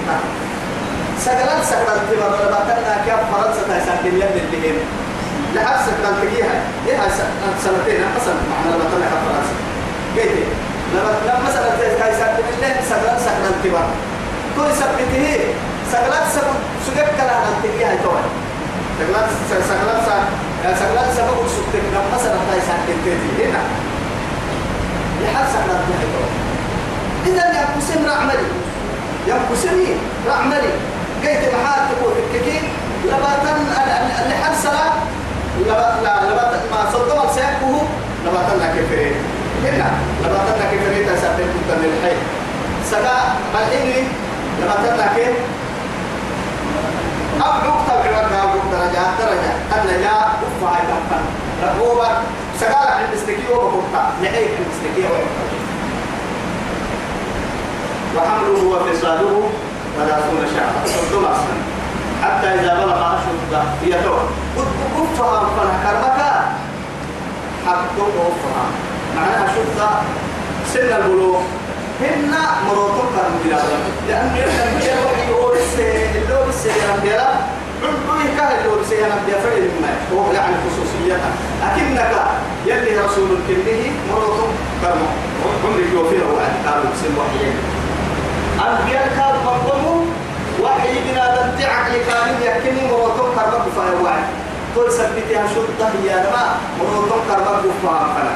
سقالات 1.24 1.64
سقال 1.64 1.98
تبر 2.10 2.28
لما 2.46 2.60
تنا 2.68 2.94
كيف 3.04 3.20
فرنسا 3.32 3.62
تسكن 3.62 4.14
يلي 4.16 4.40
اللي 4.52 4.72
لحد 5.54 5.76
سقال 5.86 6.14
تجيها 6.22 6.54
إيه 6.88 6.98
سنتين 7.64 8.00
مثلا 8.16 8.34
معنا 8.50 8.74
لما 8.76 8.84
تنا 8.92 9.06
كيف 9.06 9.20
فرنسا. 9.26 9.54
كيف 10.16 10.30
لما 10.92 11.38
مثلا 11.48 11.68
كاي 11.98 12.12
سبت 12.20 12.44
الله 12.54 12.74
سغلات 12.90 13.18
سغلات 13.20 13.56
كبار 13.64 13.88
تو 14.56 14.62
سبته 14.80 15.26
سغلات 15.92 16.26
سب 16.34 16.46
سجك 16.86 17.08
كلا 17.16 17.36
انت 17.48 17.64
هي 17.78 17.96
توي 18.04 18.22
سغلات 18.98 19.28
سغلات 19.68 20.02
سغلات 20.80 21.10
سبب 21.16 21.38
سبتك 21.54 21.84
لما 21.92 22.08
مثلا 22.14 22.38
كاي 22.50 22.60
سبت 22.68 22.88
تي 23.04 23.44
هنا 23.44 23.62
لحد 25.22 25.46
سغلات 25.54 25.82
هي 25.88 26.04
توي 26.12 26.28
اذا 27.26 27.44
يا 27.58 27.64
قسم 27.76 28.06
رعملي 28.06 28.48
يا 29.26 29.36
قسمي 29.50 29.96
رعملي 30.28 30.72
قيت 31.22 31.54
محات 31.54 31.82
تقول 31.90 32.14
كيكي 32.32 32.58
لباتن 33.04 33.58
لحد 34.30 34.54
صلاة 34.62 34.92
لا 36.04 36.14
لباتن 36.30 36.62
ما 36.72 36.90
صدق 36.92 37.34
سيكوه 37.34 37.82
لباتن 38.26 38.58
لا 38.58 38.66
كفرين. 38.66 39.14
هنا. 39.64 39.90
لما 40.22 40.38
تنا 40.46 40.70
كيف 40.70 40.82
ريتا 40.88 41.16
سافر 41.16 41.42
كنت 41.42 41.70
من 41.78 41.84
الحي 41.92 42.16
سدا 42.90 43.16
الحين 43.54 44.08
لما 44.60 44.74
تنا 44.84 45.06
كيف؟ 45.16 45.36
أبعوك 47.40 47.80
تبعوك 47.86 48.32
أبعوك 48.32 48.62
درجات 48.72 49.10
درجة؟ 49.18 49.52
أنا 49.74 49.92
يا 49.92 50.16
أفا 50.26 50.66
هاي 50.66 50.82
تنفن 50.88 51.24
ربوبا. 51.62 52.08
سقال 52.60 52.88
عند 52.88 53.12
استكي 53.14 53.52
وبقوتا 53.52 54.02
نعيك 54.22 54.50
عند 54.58 54.66
استكي 54.74 55.04
وحمله 58.16 58.64
وفصاله 58.64 59.50
ثلاثون 59.98 60.46
شهرا 60.54 60.84
ثم 61.10 61.24
أصلا 61.24 61.56
حتى 62.22 62.46
إذا 62.46 62.74
بلغ 62.74 63.14
أشده 63.14 63.62
يتوب 63.82 64.18
أفها 65.02 65.40
فنح 65.40 65.76
كرمك 65.84 66.20
حقه 67.66 68.08
أفها. 68.28 68.64
معناها 69.16 69.46
شفت 69.54 69.80
سن 70.74 70.96
البلوغ. 70.96 71.40
هن 72.00 72.34
مروتون 72.68 73.08
كانوا 73.16 73.38
بلا 73.44 73.58
لأن 74.08 74.36
يحن 74.36 74.78
بيا 74.80 74.94
وحي 75.04 75.32
هو 75.32 75.52
السي 75.52 76.06
اللي 76.18 76.34
هو 76.34 76.48
السي 76.48 76.70
بيلا 77.02 77.30
عندو 77.82 78.14
يكاه 78.26 78.58
اللي 78.58 78.68
هو 78.70 78.80
السي 78.80 78.96
بيا 78.96 79.38
فريد 79.44 79.70
ما. 79.82 79.92
هو 80.16 80.32
يعني 80.32 80.54
خصوصيتها. 80.64 81.30
أكنك 81.62 82.12
يلي 82.66 82.98
رسول 82.98 83.28
كله 83.48 83.92
مروتون 84.10 84.52
كانوا 84.82 85.08
عمري 85.64 85.84
يوفيه 85.94 86.24
وعد 86.34 86.54
قالوا 86.66 86.90
بسن 86.92 87.12
وحيين 87.18 87.54
أنبياء 88.66 89.08
كانوا 89.16 89.42
مقوموا 89.44 90.04
وحي 90.62 90.94
بنا 91.06 91.24
عقلي 91.60 91.98
كامل 92.08 92.36
يكني 92.42 92.82
مروتون 92.90 93.30
كانوا 93.36 93.58
بفايا 93.66 94.00
وعد 94.04 94.24
تقول 94.74 94.92
سبتها 94.92 95.42
شرطة 95.54 95.90
هي 96.04 96.14
ما 96.14 96.44
مروتون 96.80 97.20
كانوا 97.28 97.62
فلا 98.14 98.34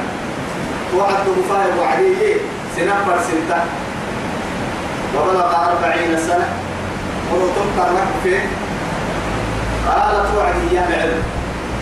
وعد 0.94 1.24
مفاهم 1.38 1.78
وعليه 1.78 2.36
سنة 2.76 2.94
برسنتا 3.06 3.64
وبلغ 5.16 5.54
أربعين 5.70 6.18
سنة. 6.26 6.48
ورطم 7.32 7.80
قرنك 7.80 8.08
فيه 8.22 8.46
قالت 9.88 10.28
وعدي 10.36 10.74
يا 10.74 10.88
العلم 10.88 11.22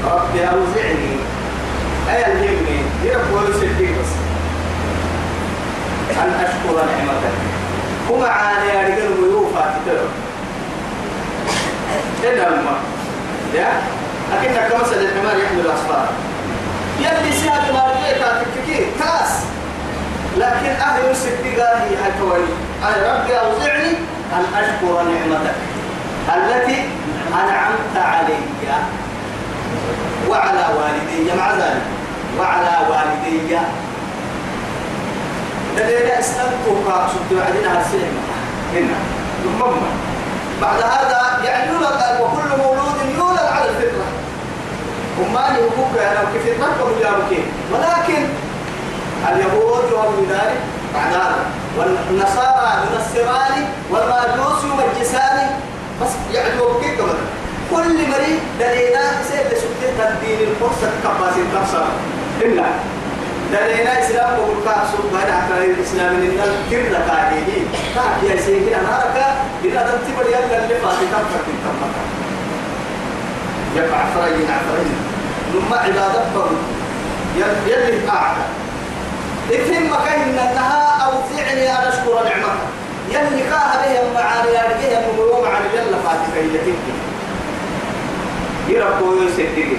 ربي 0.04 0.40
أوزعني. 0.40 1.16
أي 2.10 2.32
الهمني؟ 2.32 2.78
يرب 3.04 3.32
ويسدي 3.32 3.86
بس. 3.86 4.12
أن 6.16 6.30
أشكر 6.44 6.76
نعمتك. 6.76 7.36
وما 8.10 8.28
عاني 8.28 8.68
يا 8.68 8.82
رجال 8.82 9.12
ويوفا 9.22 9.74
إيه 12.24 12.34
لما 12.34 12.76
يا؟ 13.54 13.68
أكنك 14.32 14.72
كمثل 14.72 14.94
الحمار 14.94 15.36
يحمل 15.38 15.60
الأصفار 15.60 16.08
يلي 16.98 17.32
سياد 17.32 17.72
ما 17.72 17.82
رجعت 17.84 18.42
تككي 18.44 18.86
كاس. 18.98 19.32
لكن 20.36 20.70
أهل 20.70 21.10
يسد 21.10 21.44
هي 21.60 21.96
حكواني 22.04 22.52
أنا 22.82 23.14
ربي 23.14 23.38
أوزعني 23.38 23.90
أن 24.32 24.44
أشكر 24.54 25.02
نعمتك 25.02 25.54
التي 26.36 26.88
أنعمت 27.32 27.96
علي 27.96 28.38
وعلى 30.28 30.64
والدي 30.76 31.32
مع 31.38 31.54
ذلك. 31.54 31.82
وعلى 32.38 32.78
والدي. 32.90 33.58
لدينا 35.76 36.20
أسلمتك 36.20 36.86
شد 37.12 37.36
وعدنا 37.36 37.80
السلم 37.80 38.16
هنا 38.72 38.98
ثم 39.44 39.60
بعد 40.62 40.82
هذا 40.82 41.40
يعني 41.44 41.70
وكل 42.20 42.48
مولود 42.58 42.83
وما 45.20 45.44
يهوك 45.58 45.98
أنا 45.98 46.24
كيف 46.32 46.46
يتنقل 46.46 46.90
جارك 47.02 47.30
ولكن 47.72 48.22
اليهود 49.32 49.84
يؤمنون 49.90 50.26
ذلك 50.30 50.60
بعد 50.94 51.12
والنصارى 51.78 52.72
ينصران 52.84 53.64
والمجوس 53.90 54.60
يمجسان 54.64 55.50
بس 56.02 56.08
يعدوا 56.34 56.80
كيف 56.82 56.98
كمان 57.00 57.16
كل 57.70 57.94
مريض 58.10 58.40
دليلا 58.60 59.00
سيد 59.30 59.58
سبت 59.58 59.82
تدين 59.98 60.38
الفرصة 60.48 60.90
كباسي 61.04 61.40
تفسر 61.54 61.86
إلا 62.42 62.64
دلينا 63.52 64.00
إسلام 64.02 64.38
وقلقا 64.38 64.86
سوق 64.92 65.06
بين 65.12 65.34
عكرين 65.34 65.70
الإسلام. 65.70 66.14
إن 66.14 66.40
الكرة 66.40 66.98
كاهيه 67.08 67.62
كاهي 67.94 68.30
يا 68.36 68.40
سيدي 68.40 68.76
أنا 68.76 69.02
أركا 69.02 69.34
إلا 69.64 69.80
تنتبه 69.82 70.28
يلا 70.28 70.64
اللي 70.64 70.74
فاتي 70.74 71.06
فرق 71.12 71.44
كم 71.64 71.90
يقع 73.76 74.04
فرين 74.14 74.48
عفرين 74.50 74.96
ثم 75.54 75.74
عبادة 75.74 76.24
بهم 76.34 76.58
يلي 77.66 78.08
قاعدة 78.08 78.42
إثم 79.52 79.92
مكان 79.92 80.20
أنها 80.38 81.04
أوزعني 81.06 81.70
أن 81.70 81.86
أشكر 81.88 82.24
نعمتك 82.24 82.68
يلي 83.10 83.42
قاها 83.42 83.86
بهم 83.86 84.14
معاني 84.14 84.48
أرجيها 84.48 85.00
من 85.00 85.46
عن 85.46 85.62
يلا 85.74 85.98
فاتي 85.98 86.50
كي 86.64 86.78
يربو 88.74 89.14
يسدقني 89.22 89.76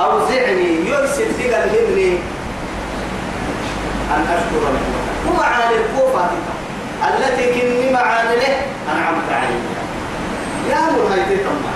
أوزعني 0.00 0.88
يسدق 0.88 1.58
الهمني 1.64 2.18
أن 4.16 4.26
أشكر 4.28 4.62
نعمتك 4.62 5.30
ومعاني 5.30 5.74
الكوفة 5.76 6.30
التي 7.08 7.60
كني 7.60 7.92
معاني 7.92 8.36
له 8.36 8.56
أنعمت 8.92 9.32
عليها 9.32 9.82
يا 10.70 10.92
مر 10.92 11.12
هاي 11.12 11.36
تتمع 11.36 11.72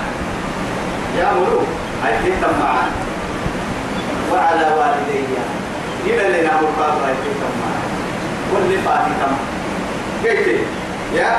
يا 1.18 1.32
مر 1.32 1.62
هاي 2.04 2.12
تتمع 2.30 3.05
وعلى 4.32 4.66
والدي. 4.78 5.24
إلى 6.06 6.24
لنا 6.28 6.52
مرقاب 6.60 6.94
هاي 7.02 7.14
تتمع 7.14 7.72
واللي 8.54 8.78
فاتي 8.78 9.10
تم 9.20 9.36
كيف 10.22 10.60
يا 11.14 11.36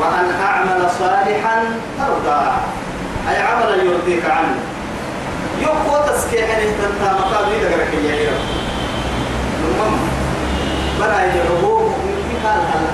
وأن 0.00 0.28
أعمل 0.42 0.90
صالحا 0.98 1.64
ترضى. 1.98 2.52
أي 3.30 3.36
عملا 3.42 3.76
يرضيك 3.82 4.24
عنه. 4.30 4.58
يقوى 5.60 6.08
تسكيح 6.08 6.58
تنتا 6.58 7.12
مقام 7.12 7.48
إذا 7.60 7.68
قرأك 7.74 7.94
يا 8.04 8.30
رب. 8.30 8.44
المهم 9.64 9.98
بنا 10.98 11.24
يجعبوه 11.24 11.88
من 11.88 12.16
في 12.28 12.48
حال 12.48 12.60
حال 12.72 12.84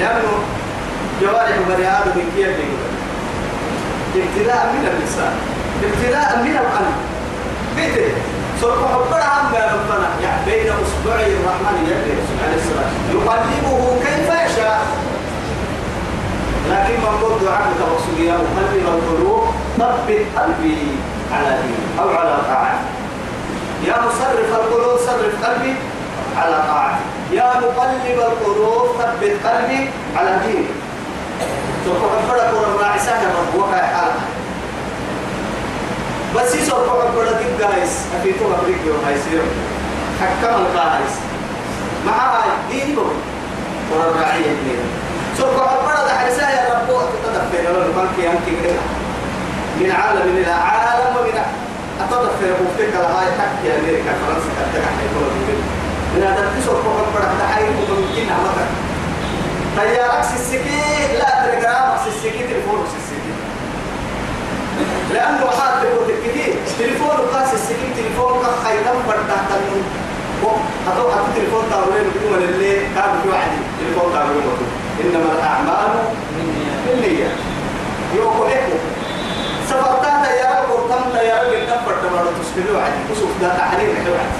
لأنه 0.00 0.32
جوارح 1.22 1.56
بني 1.68 1.88
آدم 1.88 2.20
كيف 2.36 2.56
ابتداء 4.16 4.62
من 4.74 4.88
اللسان 4.92 5.34
ابتداء 5.84 6.38
من 6.44 6.56
القلب. 6.56 7.19
بيته. 7.80 8.12
سرق 8.60 8.80
حبر 8.92 9.20
عم 9.20 9.52
ربنا. 9.54 10.08
يعني 10.22 10.44
بين 10.44 10.72
اصبعي 10.72 11.32
الرحمن 11.32 11.76
يده 11.88 12.18
عليه 12.44 12.56
السلام 12.56 12.90
يقلبه 13.14 13.98
كيف 14.04 14.28
يشاء. 14.28 14.80
لكن 16.70 16.94
من 17.00 17.14
قد 17.22 17.44
دعاء 17.44 17.72
توصل 17.78 18.20
يا 18.24 18.32
مقلب 18.32 18.84
القلوب 18.94 19.44
ثبت 19.78 20.26
قلبي 20.36 20.78
على 21.32 21.58
دين 21.62 21.82
أو 22.00 22.08
على 22.08 22.36
طاعه 22.48 22.80
يا 23.86 23.96
مصرف 24.06 24.50
القلوب 24.54 24.98
صرف 24.98 25.44
قلبي 25.44 25.74
على 26.36 26.62
طاعتي. 26.68 27.04
يا 27.32 27.52
مقلب 27.60 28.18
القلوب 28.18 28.86
ثبت 28.98 29.46
قلبي 29.46 29.90
على 30.16 30.40
دينك 30.46 30.68
سوف 31.84 31.96
حبرك 31.96 32.50
ورمى 32.54 32.84
عسانا 32.84 33.28
ربوك 33.40 33.74
حالك. 33.74 34.39
بس 36.36 36.54
يسوف 36.54 36.90
حبرك 36.90 37.28
دي 37.38 37.44
جايس 37.64 37.92
أفيتو 38.20 38.44
أبريك 38.54 38.78
يوم 38.86 38.96
هايسير 39.06 39.42
حكم 40.20 40.54
القاهيس 40.62 41.14
معها 42.06 42.44
ديني 42.70 42.94
بو 42.94 43.02
ورمى 43.90 44.24
عيه 44.24 44.52
ديني 44.64 44.84
سوف 45.38 45.60
حبرك 45.60 46.08
حرسا 46.18 46.50
يا 46.50 46.62
ربو 46.74 46.98
تتدفين 47.00 47.64
لو 47.64 47.80
نبانك 47.90 48.18
يمكن 48.18 48.74
من 49.80 49.90
عالم 49.90 50.36
إلى 50.36 50.52
عالم 50.52 51.16
ومن 51.16 51.36
أتدفين 52.00 52.52
مفتك 52.64 52.92
لهاي 52.94 53.26
تحكي 53.38 53.78
أمريكا 53.78 54.12
فرنسا 54.20 54.50
كتك 54.58 54.84
حيثو 54.98 55.20
من 56.16 56.22
هذا 56.22 56.52
تسوف 56.60 56.76
حبرك 56.84 57.30
تحيي 57.40 57.66
ممكن 57.66 58.32
عمتك 58.32 58.70
تيارك 59.76 60.24
سيسكي 60.24 61.16
لا 61.18 61.30
تلقى 61.44 61.98
سيسكي 62.04 62.38
تليفون 62.38 62.80
سيسكي 62.92 63.09
لأنه 65.14 65.46
حاد 65.58 65.82
تقول 65.82 66.08
تكتي 66.08 66.54
تليفون 66.78 67.16
قاس 67.32 67.50
سيسكي 67.50 67.88
تليفون 67.96 68.32
كخيطان 68.42 68.96
برتا 69.08 69.36
تنو 69.50 69.80
أتو 70.88 71.08
أتو 71.08 71.26
تليفون 71.36 71.64
تاولين 71.70 72.06
بدون 72.14 72.42
اللي 72.48 72.72
كان 72.94 73.10
في 73.22 73.28
واحد 73.28 73.50
تليفون 73.80 74.12
تاولين 74.12 74.42
إنما 75.04 75.32
الأعمال 75.38 75.92
بالنية. 76.86 77.28
يوكو 78.16 78.46
إيكو 78.46 78.76
سفرتان 79.68 80.22
تيارك 80.22 80.68
ورطان 80.70 81.12
تيارك 81.12 81.54
اللي 81.54 81.66
برتا 81.86 82.08
مرة 82.14 82.32
تسكيلو 82.42 82.78
واحد 82.78 82.92
وسوف 83.12 83.30
ده 83.40 83.48
تحرير 83.58 83.88
واحد 83.88 84.34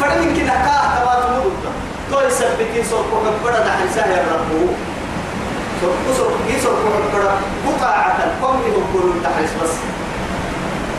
فلن 0.00 0.22
يمكن 0.28 0.50
أكاه 0.50 0.98
تبات 0.98 1.30
مدودة 1.30 1.70
تو 2.10 2.20
يثبتين 2.26 2.84
سوق 2.90 3.06
كبرة 3.10 3.58
ده 3.58 3.72
حساه 3.72 4.04
الربو. 4.04 4.66
كي 6.48 6.60
سوق 6.62 6.74
كبرة 7.12 7.38
قطعة 7.66 8.18
قوم 8.42 8.60
يقولون 8.66 9.22
تحرس 9.24 9.52
بس. 9.62 9.74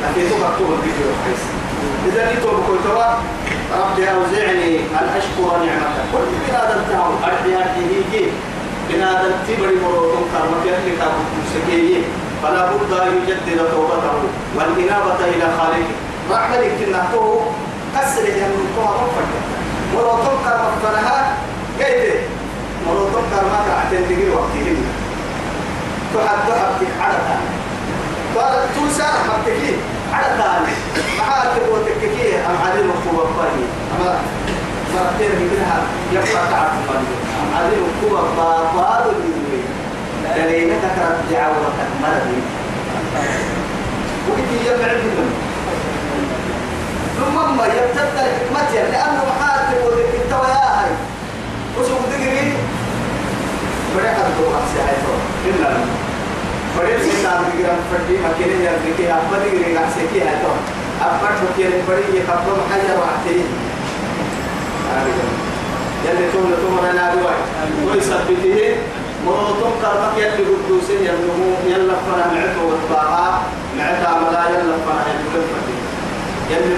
لكن 0.03 0.29
تو 0.29 0.35
مكتوب 0.35 0.69
الفيديو 0.73 1.07
حرس 1.23 1.43
إذا 2.07 2.31
لي 2.31 2.41
بقول 2.41 2.77
توا 2.83 3.07
ربي 3.81 4.03
أوزعني 4.11 4.77
أن 4.79 5.07
أشكر 5.17 5.57
نعمتك 5.65 6.05
كل 6.11 6.25
بنادم 6.47 6.81
تاو 6.89 7.11
أرضي 7.27 7.55
أرضي 7.55 7.83
هيجي. 7.91 8.25
بنادم 8.89 9.31
تبري 9.47 9.75
مروتهم 9.83 10.25
كرمك 10.33 10.65
كابو 10.99 11.21
مسكيه 11.39 12.01
فلا 12.43 12.71
بد 12.71 12.93
أن 12.93 13.07
يجدد 13.17 13.57
توبته 13.71 14.17
والإنابة 14.55 15.19
إلى 15.33 15.47
خالقه. 15.57 15.91
رحمة 16.31 16.57
لك 16.57 16.71
تنحته 16.79 17.41
كسر 17.95 18.25
يمنكم 18.29 18.85
رفضك 19.01 19.29
مروتون 19.93 20.37
كرم 20.45 20.71
فنها. 20.83 21.37
قيد 22.79 22.87
مروتون 22.87 23.23
كرم 23.31 23.51
كعتين 23.67 24.07
تجي 24.09 24.29
وقتهم. 24.29 24.77
تحد 26.13 26.37
تحد 26.49 27.01
على 27.01 27.17
ثاني 27.27 27.49
قال 28.35 28.67
توسع 28.75 29.05
حبتكي 29.05 29.75
على 30.13 30.25
ثاني 30.25 30.73
معاه 31.19 31.45
تبغى 31.55 31.83
تككي 31.85 32.35
أم 32.37 32.57
علي 32.65 32.83
مكتوب 32.83 33.27
فاني 33.37 33.65
أما 33.95 34.19
مرتين 34.95 35.31
منها 35.51 35.81
يبقى 36.11 36.47
تعرف 36.51 36.71
فاني 36.87 37.13
أم 37.41 37.57
علي 37.57 37.75
مكتوب 37.75 38.19
باباد 38.37 39.05
الدنيا. 39.07 39.63
دليل 40.35 40.69
تكرر 40.81 41.17
دعوة 41.31 41.73
مرضي 42.01 42.41
وإنتي 44.29 44.65
يبعد 44.65 44.97
منهم 44.97 45.33
ثم 47.17 47.57
ما 47.57 47.65
يبتدى 47.65 48.21
الحكمة 48.25 48.73
لأنه 48.73 49.23
محال 49.29 49.59
تقول 49.71 49.93
لك 49.99 50.21
انت 50.23 50.33
ويا 50.33 50.81
هاي 50.81 50.91
وشوف 51.79 51.99
دقري 52.11 52.53
بريحة 53.95 54.27
الدور 54.27 54.53
أحسي 54.59 54.79
هاي 54.79 54.95
تو 55.03 55.13
إلا 55.49 55.69
بريح 56.77 57.01
سيطان 57.01 57.43
دقري 58.19 58.39
فردي 58.39 58.45
مكيني 58.45 58.65
يربكي 58.65 59.11
أبا 59.11 59.37
دقري 59.39 59.77
أحسي 59.77 60.07
كي 60.13 60.21
هاي 60.21 60.35
تو 60.43 60.51
أبا 61.01 61.29
مكيني 61.43 61.81
بريح 61.87 62.07
يقبل 62.13 62.51
محجر 62.59 62.99
وعتيه 62.99 63.43
يلي 66.05 66.31
تقول 66.31 66.51
لكم 66.51 66.85
أنا 66.85 67.15
دواي 67.15 67.35
ويثبته 67.85 68.75
موضوع 69.25 69.71
كرمك 69.81 70.17
يلي 70.17 70.45
قدوسين 70.45 70.99
يلنمو 71.03 71.51
يلا 71.65 71.93
فنا 71.93 72.25
معته 72.33 72.63
وطباعا 72.65 73.41
معتا 73.77 74.11
ملا 74.19 74.49
يلا 74.49 74.75
فنا 74.85 75.03
يلي 75.09 75.59
يلي 76.51 76.73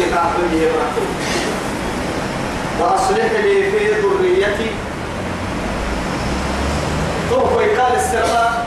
يكافر 0.00 0.42
لي 0.52 0.60
مرتو. 0.60 1.04
وأصلح 2.80 3.32
لي 3.44 3.70
في 3.70 3.78
ذريتي. 3.88 4.70
طوف 7.30 7.56
ويقال 7.56 7.96
السماء 7.96 8.66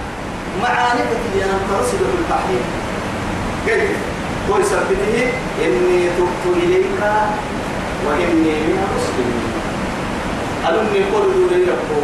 معانك 0.59 1.07
اللي 1.25 1.45
أنا 1.45 1.57
ترسل 1.69 1.97
بالتحليل 1.97 2.63
كيف؟ 3.65 3.97
قول 4.49 4.65
سبته 4.65 5.31
إني 5.65 6.09
تبت 6.17 6.57
إليك 6.63 6.85
وإني 8.07 8.53
من 8.67 8.79
المسلمين. 8.83 9.51
ألمني 10.69 11.11
قول 11.11 11.33
دولي 11.33 11.63
ربو 11.63 12.01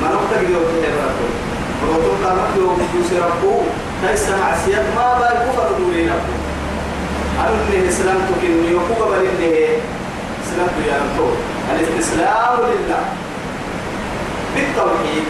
ما 0.00 0.08
نقتل 0.08 0.50
يوم 0.50 0.64
ربو 1.04 1.28
ورطوك 1.82 2.56
يوم 2.56 2.78
تدوسي 2.92 3.18
ربو 3.18 3.60
ليس 4.02 4.28
معسيات 4.28 4.84
ما 4.96 5.18
بل 5.18 5.50
كفر 5.50 5.68
دولي 5.78 6.02
ربو 6.02 6.34
أنا 7.40 7.48
إني 7.48 7.88
إسلامتك 7.88 8.44
إني 8.44 8.70
يقوى 8.70 9.08
بل 9.10 9.26
إسلامت 10.44 10.76
يا 10.86 10.96
رسول. 10.96 11.34
الاستسلام 11.72 12.58
لله. 12.60 13.04
بالتوحيد 14.54 15.24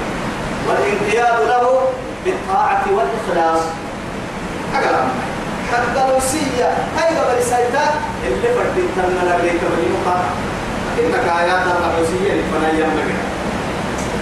والانقياد 0.68 1.48
له 1.48 1.82
بالطاعة 2.24 2.84
والإخلاص. 2.96 3.62
أقل 4.74 4.96
حتى 5.72 6.08
لو 6.08 6.20
سيا 6.20 6.70
هاي 6.96 7.16
قبل 7.18 7.42
سيدا 7.42 7.86
اللي 8.26 8.48
فردين 8.56 8.88
تننا 8.96 9.22
لك 9.28 9.60
بنيوكا 9.72 10.16
إنك 10.98 11.26
آيات 11.40 11.64
الرحوسية 11.66 12.32
لفنا 12.34 12.68
يمك 12.78 13.10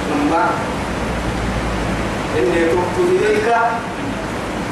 ثم 0.09 0.33
إني 2.39 2.61
تبت 2.71 2.97
إليك 2.99 3.49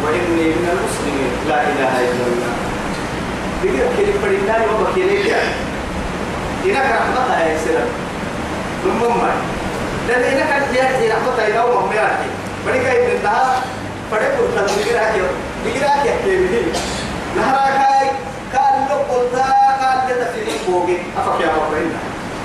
وإني 0.05 0.47
من 0.59 0.69
المسلمين. 0.75 1.33
لا 1.49 1.63
إله 1.63 1.93
إلا 2.01 2.25
الله. 2.31 2.53
كلي 3.97 4.13
فرينا 4.23 4.57
يوم 4.65 4.87
كلي 4.95 5.35
إنك 6.65 6.87
رحمتها 6.97 7.47
يا 7.47 7.59
سلام. 7.65 7.89
ثم 8.85 9.01
ما 9.01 9.33
لأن 10.09 10.23
إنك 10.23 10.63
تجاه 10.71 11.15
رحمتها 11.15 11.47
يوم 11.47 11.89
ما 11.89 11.95
يأتي 11.95 12.31
بني 12.69 12.85
كاي 12.85 13.07
من 13.07 13.23
ده 13.23 13.33
فده 14.11 14.29
كل 14.37 14.55
تلو 14.57 14.67
بقي 14.77 14.95
راكي 14.99 15.21
بقي 15.65 15.81
راكي 15.89 16.11
كلي 16.25 16.63
نهار 17.37 17.71
كاي 17.79 18.09
قال 18.55 18.75
له 18.89 18.97
قلت 19.11 19.35
قال 19.83 19.99
لي 20.09 20.25
تفيني 20.25 20.53
بوجي 20.69 20.97
أفكر 21.19 21.45
يا 21.45 21.47
بابا 21.47 21.79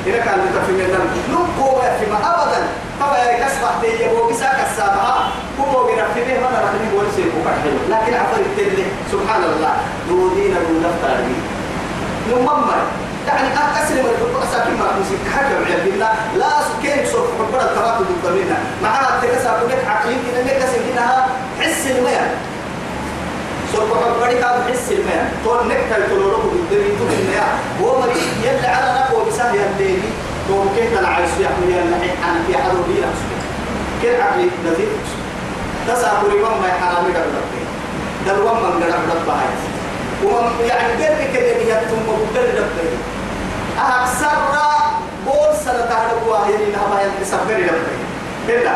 إذا 0.07 0.17
كان 0.17 0.39
لتفهم 0.39 0.77
لنا 0.77 0.99
نبقوا 1.31 1.81
في 1.99 2.05
ما 2.11 2.17
أبدا 2.17 2.67
طبعا 2.99 3.45
كسبة 3.45 3.69
تيجي 3.81 4.09
بوجي 4.09 4.33
ساك 4.33 4.57
السابعة 4.71 5.31
هو 5.59 5.83
بينا 5.83 6.05
في 6.13 6.19
به 6.21 6.39
ما 6.39 6.49
نحن 6.49 6.75
نقول 6.87 7.05
شيء 7.15 7.31
وكحل 7.39 7.75
لكن 7.91 8.13
عفر 8.13 8.39
التلي 8.39 8.85
سبحان 9.11 9.43
الله 9.43 9.73
دودين 10.09 10.53
دون 10.69 10.85
تاري 11.01 11.35
نمما 12.31 12.75
يعني 13.27 13.47
من 14.03 14.09
الدكتور 14.09 14.43
ساكن 14.53 14.73
ما 14.79 14.85
مسك 14.99 15.23
حاجة 15.35 15.55
عند 15.55 15.87
الله 15.93 16.11
لا 16.37 16.49
سكين 16.69 17.05
سوف 17.05 17.27
حبنا 17.39 17.63
التراكم 17.71 18.05
ضمننا 18.23 18.57
معها 18.83 19.21
تكسر 19.21 19.59
كلك 19.61 19.85
عقلين 19.87 20.17
كنا 20.25 20.43
نكسر 20.43 20.79
كنا 20.85 21.25
حس 21.61 21.87
المياه 21.87 22.29
سوف 23.73 23.89
حبنا 24.03 24.33
كان 24.41 24.73
حس 24.73 24.91
المياه 24.91 25.27
تون 25.43 25.67
نكتر 25.67 26.07
تلورو 26.09 26.37
بالدري 26.51 26.89
تون 26.97 27.09
المياه. 27.19 27.53
هو 27.81 27.99
مريض 28.01 28.17
يلي 28.43 28.67
على 28.67 28.99
نقوة 28.99 29.25
بسهل 29.25 29.55
الليلي 29.59 30.09
تون 30.47 30.69
كيف 30.75 30.99
العيش 30.99 31.29
يا 31.41 31.47
أخويا 31.47 31.83
اللي 31.83 31.95
أنا 31.95 32.43
في 32.47 32.57
حلو 32.57 32.83
بينا 32.87 33.09
كل 34.01 34.21
عقلي 34.21 34.49
نزيد 34.65 34.89
تسعى 35.87 36.15
قريبا 36.17 36.49
ما 36.49 36.67
يحرامي 36.67 37.09
دلوقتي 37.13 37.61
دلوقتي 38.27 38.59
من 38.59 38.83
قرب 38.83 39.03
ربها 39.15 39.43
ومن 40.23 40.65
يعني 40.67 40.93
قرب 41.03 41.33
كده 41.33 41.47
يتم 41.47 42.07
وقرب 42.07 42.55
ربها 42.55 43.12
أكثر 43.79 44.37
بول 45.25 45.55
سنة 45.65 45.85
تعرف 45.89 46.27
واحد 46.27 46.53
إنها 46.53 46.87
ما 46.91 46.99
يسافر 47.21 47.53
ربها 47.53 48.59
إلا. 48.61 48.75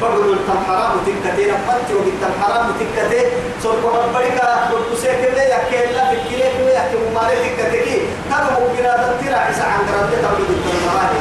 فقدوا 0.00 0.34
التم 0.34 0.58
حرام 0.68 0.92
تكتين 1.06 1.50
أمت 1.54 1.90
وقد 1.90 2.06
التم 2.06 2.42
حرام 2.42 2.66
تكتين 2.80 3.26
سوف 3.62 3.84
ربك 3.84 4.40
قلت 4.72 5.00
سيكل 5.00 5.38
يا 5.38 5.58
كيلا 5.70 6.10
في 6.10 6.16
كيلك 6.28 6.54
يا 6.74 6.82
كم 6.92 7.14
ماري 7.14 7.36
تكتكي 7.36 7.98
كانوا 8.30 8.68
مبينا 8.68 8.92
ترى 9.20 9.34
عيسى 9.34 9.62
عن 9.62 9.80
تبلغ 9.86 10.38
التم 10.38 10.88
حرام 10.90 11.14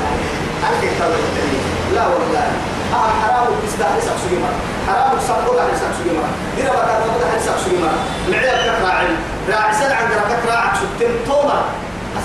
أنت 0.69 0.83
تبلغ 0.99 1.63
لا 1.95 2.07
والله. 2.07 2.47
آه 2.93 3.11
حرام 3.21 3.47
تستهل 3.67 4.01
سقسوي 4.01 4.37
مرة. 4.43 4.59
حرام 4.87 5.17
تسقط 5.19 5.59
عن 5.59 5.75
سقسوي 5.81 6.17
مرة. 6.17 6.33
دينا 6.55 6.69
بكار 6.69 7.01
نبض 7.05 7.23
عن 7.33 7.39
سقسوي 7.47 7.77
مرة. 7.83 7.99
معيا 8.29 8.79
كراعي 8.79 9.07
راعي 9.49 9.73
سد 9.73 9.91
عن 9.91 10.05
قرب 10.11 10.31
كراعك 10.45 10.73
شتم 10.75 11.13
توما 11.27 11.61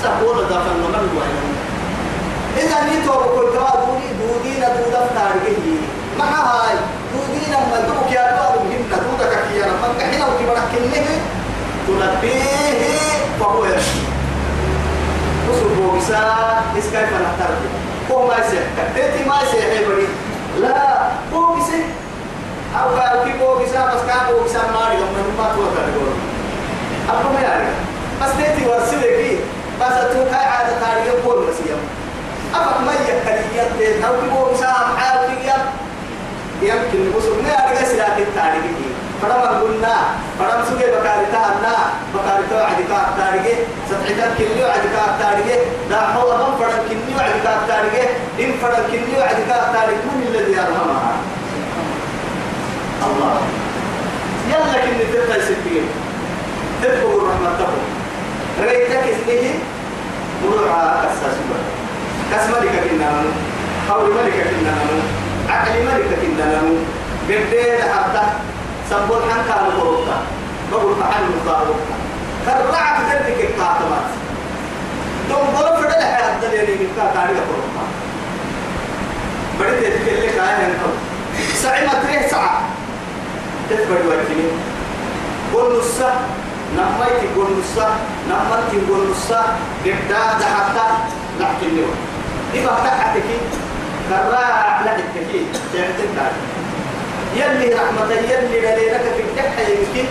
أسا 0.01 0.09
قول 0.09 0.49
دافع 0.49 0.73
نمر 0.73 1.05
وين 1.19 1.37
إذا 2.57 2.79
نيتو 2.85 3.13
بقول 3.13 3.47
كوا 3.51 3.87
دودي 3.87 4.09
دودينا 4.21 4.69
دودا 4.69 5.07
فتارجي 5.07 5.77
مع 6.19 6.25
هاي 6.25 6.77
دودينا 7.13 7.59
ما 7.59 7.81
دوك 7.81 8.13
يا 8.13 8.23
دوار 8.31 8.59
مهم 8.65 8.83
دودا 8.91 9.35
كيا 9.35 9.67
من 9.67 9.99
كحنا 10.01 10.27
وكبرك 10.27 10.63
كنه 10.73 11.07
تنبيه 11.87 13.09
فهو 13.41 13.65
يشي 13.65 14.01
وصل 15.51 15.69
بوكسا 15.75 16.35
إسكاي 16.79 17.07
فنحتار 17.07 17.51
هو 18.11 18.27
ما 18.27 18.35
يسيح 18.35 18.63
تيتي 18.95 19.29
ما 19.29 19.37
يسيح 19.43 19.81
يبري 19.81 20.09
لا 20.61 21.09
بوكسي 21.33 21.83
أو 22.83 22.89
قال 22.89 23.25
كي 23.25 23.39
بوكسا 23.39 23.87
بس 23.87 24.01
كان 24.07 24.35
بوكسا 24.35 24.59
ماري 24.59 24.97
لما 24.97 25.23
نما 25.29 25.49
توكل 25.55 25.91
يقول 25.93 26.13
أبو 27.09 27.29
ما 27.35 27.41
يعرف 27.41 27.75
بس 28.23 28.31
تيتي 28.37 28.69
ورسلك 28.71 29.58
بس 29.81 29.95
توكل 30.12 30.35
عادة 30.35 30.75
تاريخ 30.81 31.14
بول 31.25 31.38
مسيام 31.49 31.83
أفك 32.55 32.81
ما 32.87 32.93
يكلي 32.93 34.07
أو 34.07 34.12
كي 34.21 34.29
بوكسا 34.29 34.67
محاول 34.67 35.29
يمكن 36.62 37.17
وصل 37.17 37.43
ما 37.43 37.49
يعرف 37.49 37.88
سلاك 37.88 38.19
التاريخ. 38.19 38.79
فلما 39.23 39.61
قلنا 39.61 39.97
فلما 40.38 40.64
سوى 40.69 40.79
بكارتا 40.79 41.43
أنا 41.59 41.77
بكارتا 42.14 42.59
عدكا 42.71 43.01
تارجه 43.19 43.57
ستعتك 43.88 44.31
كنيو 44.38 44.67
عدكا 44.67 45.03
تارجه 45.21 45.59
لا 45.91 46.01
حول 46.01 46.31
من 46.38 46.53
فرن 46.59 46.79
كنيو 46.88 47.19
عدكا 47.19 47.53
تارجه 47.69 48.09
إن 48.41 48.53
فرن 48.62 48.83
كنيو 48.93 49.21
عدكا 49.23 49.73
تارجه 49.73 50.09
من 50.19 50.27
الذي 50.29 50.53
يرحمها 50.53 51.12
الله. 53.07 53.37
يلا 54.51 54.79
كني 54.85 55.05
تبقى 55.12 55.41
سبين 55.41 55.87
تبقى 56.83 57.27
رحمته. 57.29 57.98
رأيتك 58.61 59.05
اسمه 59.09 59.51
مروعة 60.44 61.03
كساسبا 61.03 61.59
كسملك 62.33 62.75
كنا 62.90 63.23
حول 63.88 64.11
ملك 64.14 64.35
كنا 64.51 64.75
عقل 65.49 65.73
ملك 65.83 66.18
كنا 66.23 66.62
قدير 67.29 67.79
حتى 67.94 68.23
سبول 68.90 69.18
حن 69.31 69.40
كان 69.49 69.81
قروتا 69.81 70.16
بقول 70.73 70.92
محل 70.99 71.25
مقاروتا 71.47 71.94
كرعك 72.47 72.97
ذلك 73.11 73.37
الكاتمات 73.40 74.09
دوم 75.29 75.47
بول 75.57 75.83
فدل 75.83 76.03
حياة 76.05 76.40
دليل 76.42 76.68
يبقى 76.71 77.12
كاري 77.14 77.35
قروتا 77.38 77.85
بدي 79.61 79.87
تتكلم 79.90 80.31
كاين 80.37 80.61
أنتم 80.71 80.92
سعي 81.62 81.87
ما 81.87 81.92
تريه 81.92 82.29
ساعة 82.29 82.61
تتبدي 83.71 84.09
وجهي. 84.09 84.49
قول 85.55 85.79
نصا 85.79 86.12
نميت 86.77 87.21
قول 87.37 87.47
نصا 87.61 87.89
نمت 88.31 88.89
قول 88.89 89.11
نصا 89.11 89.43
قدا 89.85 90.45
حتى 90.57 90.89
لكن 91.41 91.77
نور 91.77 91.95
إذا 92.55 92.67
فتحتك 92.69 93.29
كراع 94.09 94.83
لحتك 94.85 95.27
تعتد 95.73 96.33
يلي 97.35 97.75
رحمة 97.75 98.13
يلي 98.13 98.61
دليلك 98.61 99.05
في 99.17 99.23
الدحة 99.23 99.61
يمكن. 99.61 100.09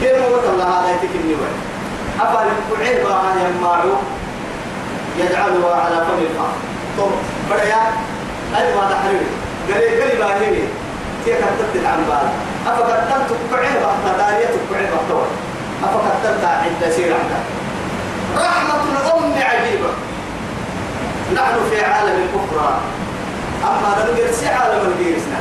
كيف 0.00 0.12
هو 0.12 0.52
الله 0.52 0.64
هذا 0.64 0.90
يتكلني 0.94 1.34
وين 1.34 1.56
أفعل 2.20 2.46
الكعين 2.46 3.04
بها 3.04 3.48
يماعو 3.48 3.92
يجعلها 5.18 5.74
على 5.74 5.96
فم 5.96 6.18
الفم 6.22 6.52
طب 6.98 7.10
بدأ 7.50 7.76
ما 8.52 8.90
تحرير؟ 8.90 9.26
قال 9.68 10.00
قال 10.00 10.18
ما 10.18 10.40
هي 10.40 10.54
تيك 11.24 11.38
تبتد 11.58 11.84
عن 11.84 12.04
بال 12.08 12.28
كعين 13.50 13.74
بها 13.82 14.12
دارية 14.18 14.54
كعين 14.70 14.90
بها 15.08 15.26
أفكتلت 15.84 16.44
عند 16.44 16.92
سير 16.92 17.12
عندها 17.14 17.42
رحمة 18.36 18.82
الأم 18.92 19.32
عجيبة. 19.32 19.90
نحن 21.34 21.54
في 21.70 21.84
عالم 21.84 22.16
الكفر 22.22 22.58
أما 23.64 23.88
نرجع 23.98 24.52
عالم 24.60 24.92
الجيرسنا 24.92 25.38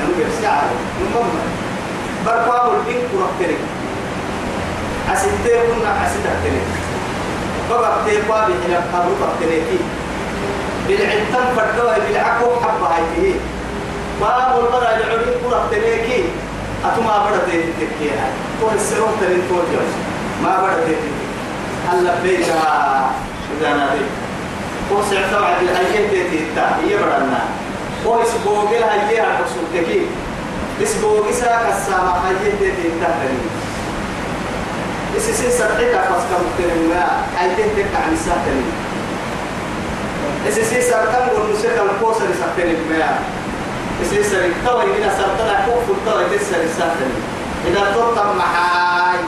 نرجع 0.00 0.48
عالم 0.50 0.78
المهم 1.00 1.30
برقام 2.26 2.74
البين 2.76 3.00
كرتني 3.12 3.56
أسيتي 5.12 5.58
كنا 5.68 6.06
أسيتك 6.06 6.52
بقى 7.70 7.92
تيبا 8.06 8.34
بحنا 8.40 8.78
قبل 8.92 9.12
قبتني 9.22 9.78
بالعتم 10.88 11.44
فردوا 11.56 11.92
بالعكو 12.08 12.46
حبة 12.62 12.86
هاي 12.86 13.34
باب 14.20 14.58
المرأة 14.58 14.96
العليم 14.96 15.34
كرتني 15.50 15.96
كي. 16.06 16.24
أتما 16.84 17.26
بدأ 17.26 17.38
تتكيها 17.78 18.26
تو 18.60 18.68
السرون 18.74 19.12
ترين 19.20 19.42
تو 19.48 19.54
جوز 19.54 19.92
ما 20.42 20.60
بدأ 20.62 20.82
تتكيها 20.84 21.24
هلا 21.88 22.14
بيتها 22.22 23.10
إذا 23.60 23.68
نادي 23.76 24.04
وسع 24.90 25.30
سبعة 25.30 25.60
الهيئة 25.60 26.30
تيتا 26.30 26.76
هي 26.84 26.96
بدنا 26.96 27.40
ويسبوق 28.06 28.70
الهيئة 28.70 29.22
الرسول 29.22 29.64
تكي 29.74 30.06
يسبوق 30.80 31.30
ساك 31.30 31.66
السامة 31.76 32.12
هيئة 32.28 32.58
تيتا 32.58 33.08
تنين 33.20 33.48
إسسين 35.16 35.50
سرقتا 35.50 36.00
فاسكا 36.02 36.36
مكترين 36.44 36.88
ما 36.88 37.06
هيئة 37.38 37.74
تيتا 37.76 37.98
عن 38.06 38.12
السهتنين 38.12 38.72
إسسين 40.48 40.82
سرقا 40.82 41.32
والمسيقى 41.32 41.82
القوصر 41.82 42.26
سهتنين 42.40 42.76
ما 42.90 43.18
إذا 47.66 47.92
تطم 47.94 48.38
محاي 48.38 49.18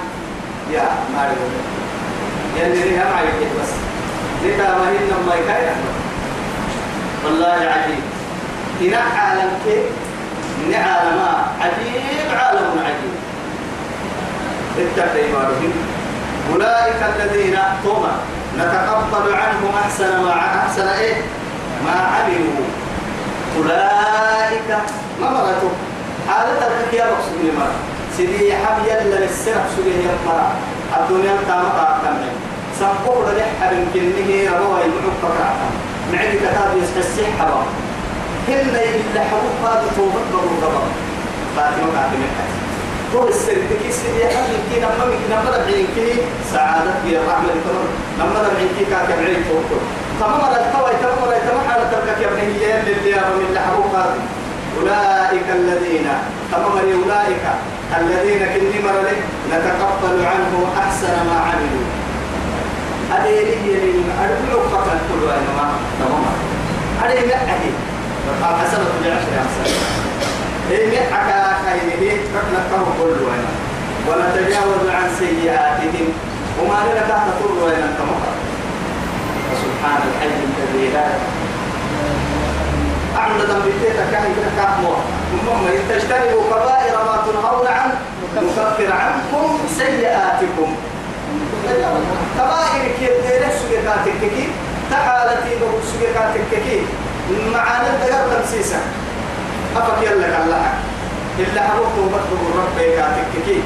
يا 0.72 0.88
ماري 1.14 1.36
ريها 2.82 3.04
معي 3.14 3.26
بس؟ 3.26 3.70
لك 4.44 4.60
ما 4.60 4.88
هن 4.88 5.26
ما 5.26 5.34
يكاين 5.34 5.76
والله 7.24 7.52
عجيب 7.52 8.02
إن 8.80 8.94
عالم 8.94 9.50
كيف 9.64 9.84
إن 10.66 10.74
عالم 10.74 11.20
عجيب 11.60 12.38
عالم 12.38 12.78
عجيب. 12.84 13.16
اتقي 14.78 15.32
ما 15.32 15.48
أولئك 16.52 16.96
الذين 17.16 17.58
توما 17.84 18.12
نتقبل 18.58 19.34
عنهم 19.34 19.74
أحسن 19.84 20.22
ما 20.22 20.32
أحسن 20.32 20.88
إيه؟ 20.88 21.14
ما 21.84 21.90
عملوا. 21.92 22.85
أولئك 23.56 24.68
ما 25.20 25.30
مرتوا 25.30 25.70
حالة 26.28 26.60
يا 26.92 27.04
مقصود 27.04 27.40
لما 27.44 27.66
سيدي 28.16 28.52
حم 28.56 28.84
يلا 28.84 29.24
للسرح 29.24 29.64
سبيه 29.76 29.98
يمرا 30.08 30.52
الدنيا 30.96 31.36
تامة 31.48 31.76
سنقول 32.80 33.24
لح 33.36 33.48
حبن 33.60 33.86
كنه 33.94 34.30
ربوا 34.52 34.78
يمعوك 34.84 35.16
فكرة 35.22 35.54
معي 36.12 36.36
كتاب 36.36 36.70
يسحسي 36.82 37.24
حبا. 37.38 37.62
هن 38.48 38.76
إلا 38.76 39.20
حبوك 39.20 39.82
توبت 39.96 40.26
بابو 40.32 40.54
غبا. 40.62 40.82
فاتمة 41.56 41.92
قاعدة 41.96 42.18
هو 43.14 43.28
السر 43.28 43.58
بكي 43.70 43.92
سيدي 43.92 44.24
حبن 44.36 44.56
كي 44.70 44.80
نما 44.80 45.04
مك 45.06 45.22
نما 45.30 45.58
دبعين 45.58 45.86
كي 45.94 46.20
سعادة 46.52 46.92
يا 47.06 47.20
رحمة 47.28 47.50
الله. 47.50 47.88
نما 48.18 48.48
دبعين 48.48 48.68
كي 48.78 48.84
كاك 48.90 49.08
بعين 49.18 49.44
توبت 49.48 49.82
تمام 50.20 50.40
التوي 50.40 50.92
تمام 51.02 51.30
تمام 51.48 51.66
على 51.72 51.84
تركك 51.92 52.18
يا 52.22 52.28
ابني. 52.28 52.62
يا 52.62 52.80
اللي 52.80 52.94
من 53.38 53.56
هذا 53.56 54.14
أولئك 54.78 55.48
الذين 55.60 56.08
تمام 56.52 56.76
أولئك 57.02 57.44
الذين 58.00 58.42
كني 58.54 58.82
مرلي 58.84 59.16
نتقبل 59.52 60.26
عنه 60.26 60.52
أحسن 60.78 61.14
ما 61.26 61.36
عملوا. 61.48 61.86
هذه 63.10 63.28
هي 63.28 63.74
اللي 63.78 64.04
أرجو 64.22 64.68
فقط 64.70 64.98
كل 65.08 65.26
ما 65.56 65.68
تمام. 66.00 66.24
لا 67.28 67.36
أهي 67.36 67.70
حسنة 68.42 68.84
بعشر 69.04 69.32
أمثال 69.42 69.72
إيه 70.70 71.00
حكا 71.12 71.56
خيره 71.64 72.18
ركنا 72.36 72.60
كل 72.98 73.18
أنا 73.36 73.50
ونتجاوز 74.08 74.88
عن 74.88 75.08
سيئاتهم. 75.18 76.08
وما 76.60 76.78
لنا 76.86 77.00
تحت 77.08 77.26
طول 77.42 77.70
أنا 77.70 77.92
تمام. 77.98 78.45
سبحان 79.86 80.02
الحي 80.10 80.26
الذي 80.26 80.88
لا 80.94 81.06
أعمل 83.16 83.40
ذنبتك 83.40 83.96
كان 84.12 84.34
كأمو 84.56 84.94
ثم 85.46 85.62
تجتنبوا 85.88 86.42
كبائر 86.50 86.94
ما 87.06 87.16
تنهون 87.26 87.66
عنه 87.66 87.94
نكفر 88.36 88.92
عنكم 88.92 89.58
سيئاتكم. 89.78 90.70
كبائر 92.38 92.84
كيف 92.98 93.52
سجكاتك 93.60 94.20
كي 94.20 94.48
تعالتي 94.90 95.50
بقول 95.60 95.82
سجكاتك 95.92 96.50
كي 96.50 96.82
معانا 97.54 97.88
الدقر 97.94 98.42
تمسيسا. 98.42 98.80
أفك 99.76 100.02
يلا 100.02 100.26
كلا 100.26 100.62
إلا 101.38 101.62
أبوك 101.72 101.94
وبطل 101.98 102.38
الرب 102.50 102.78
كاتك 102.96 103.32
كي. 103.46 103.62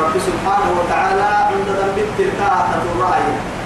رب 0.00 0.14
سبحانه 0.28 0.70
وتعالى 0.80 1.28
عند 1.52 1.68
ذنبتك 1.68 2.32
كاتك 2.40 2.82
الرأي 2.96 3.57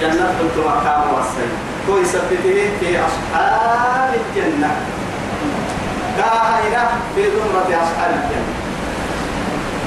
جنة 0.00 0.34
كنت 0.38 0.56
مكان 0.66 1.00
وصي 1.14 1.46
كوي 1.86 2.04
سبته 2.04 2.70
في 2.80 2.98
أصحاب 3.06 4.10
الجنة. 4.14 4.70
كاهينا 6.16 6.82
في 7.14 7.22
زمرة 7.24 7.68
أصحاب 7.84 8.10
الجنة. 8.20 8.52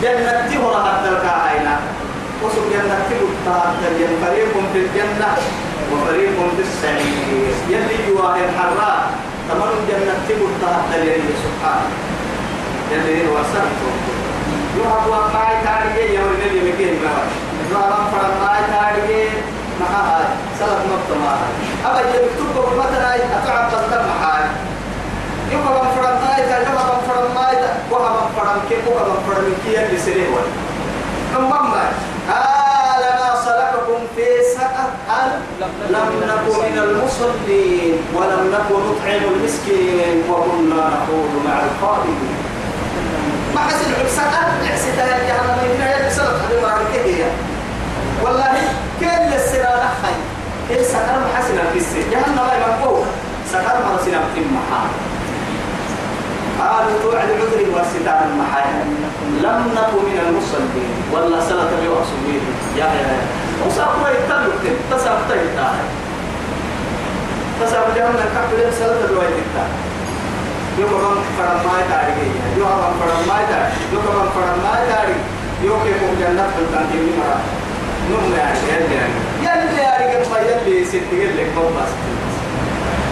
جنة 0.02 0.32
تهرى 0.50 0.80
حتى 0.88 1.10
الكاهينا 1.10 1.76
وصل 2.43 2.63
جنة 2.74 2.98
الجنة. 3.91 4.15
فريق 4.26 4.54
في 4.74 4.80
الجنة 4.80 5.30
وفريق 5.91 6.38
في 6.56 6.62
السعير. 6.62 7.54
يلي 7.69 7.98
جواه 8.08 8.36
الحراء. 8.36 9.12
تمر 9.50 9.72
جنة 9.89 10.15
تهرى 10.28 10.74
حتى 10.74 11.02
الجنة. 11.02 11.36
سبحانه 11.43 11.89
يلي 12.91 13.28
هو 13.28 13.38
سرطه 13.54 13.93
يوهب 14.78 15.34
معي 15.34 15.56
تاريخي 15.65 16.15
يوم 16.15 16.32
اللي 16.45 16.72
مكين 16.72 16.93
يوهب 17.72 18.02
فرم 18.12 18.34
معي 18.43 18.62
تاريخي 18.74 19.30
معها 19.79 20.29
سلف 20.59 20.79
نقطة 20.91 21.19
معها 21.25 21.47
أبا 21.85 22.09
يكتب 22.09 22.77
مثلا 22.77 23.15
أتعب 23.15 23.71
تنتم 23.71 24.07
معها 24.07 24.49
يوم 25.51 25.63
فرم 25.95 26.15
معي 26.25 26.41
يوم 26.41 27.01
فرم 27.07 27.35
معي 27.35 27.55
وهم 27.91 28.29
فرم 28.37 28.61
كيف 28.69 28.87
وهم 28.87 29.17
فرم 29.27 29.53
كي 29.65 29.85
اللي 29.85 29.99
سريه 29.99 30.27
أمم 31.37 31.51
قال 32.29 33.03
ما 33.19 33.35
سلككم 33.45 34.01
في 34.15 34.25
سقر 34.55 34.89
لم 35.89 36.09
نكن 36.23 36.59
من 36.59 36.79
المصلين 36.79 37.95
ولم 38.15 38.51
نكن 38.53 38.75
نطعم 38.75 39.33
المسكين 39.33 40.23
وكنا 40.29 40.75
نقول 40.75 41.29
مع 41.45 41.59
القائلين 41.59 42.35
ما 43.55 43.61
حسن 43.61 43.91
سقر 44.15 44.47
نحسدها 44.63 45.17
الجهنم 45.17 45.57
من 45.63 45.81
يد 45.81 46.11
سلف 46.11 46.43
هذه 46.43 46.61
مرة 46.61 47.48
والله 48.23 48.53
كل 48.99 49.34
السنة 49.36 49.89
خي 50.01 50.15
إيه 50.69 50.84
سكر 50.84 51.15
محسنا 51.25 51.63
في 51.73 51.79
السن 51.79 52.10
جهنم 52.12 52.36
ما 52.36 52.53
يمكوه. 52.53 53.05
سكر 53.51 53.75
مرسنا 53.89 54.19
في 54.36 54.39
المحال 54.41 54.89
قالوا 56.60 57.01
توعد 57.03 57.29
عذري 57.39 57.67
والستار 57.75 58.21
المحال 58.32 58.73
لم 59.43 59.60
نكن 59.77 59.99
من 60.10 60.19
المصلين. 60.27 60.91
والله 61.13 61.39
سنة 61.49 61.63
به 61.63 61.89
يا 62.77 62.86
يا 62.86 63.08
يا. 63.08 63.21
وسأقول 63.67 64.10
يتلق 64.12 64.63
تسافت 64.91 65.29
يتاهي 65.32 65.86
تسافت 67.62 67.95
جهنم 67.95 68.15
كبير 68.51 68.71
سنة 68.79 69.08
بيوصل 69.10 69.34
يتاهي 69.39 69.77
يوم 70.79 70.91
من 70.91 71.23
فرم 71.38 71.60
ما 71.67 71.75
يتاري 71.82 72.32
يوم 72.58 72.67
من 72.67 72.93
فرم 72.99 73.21
ما 73.27 73.38
يتاري 73.43 75.15
يوم 75.63 75.79
من 75.79 77.19
فرم 77.19 77.59
ما 78.10 78.17
نم 78.28 78.34
يعني 78.36 78.60
يلي 78.69 78.95
يلي 79.41 79.82
يعني 79.82 80.15
قد 80.15 80.26
يلي 80.38 80.86
ست 80.86 81.13
يلي 81.13 81.43
قوم 81.56 81.74
بس 81.78 81.91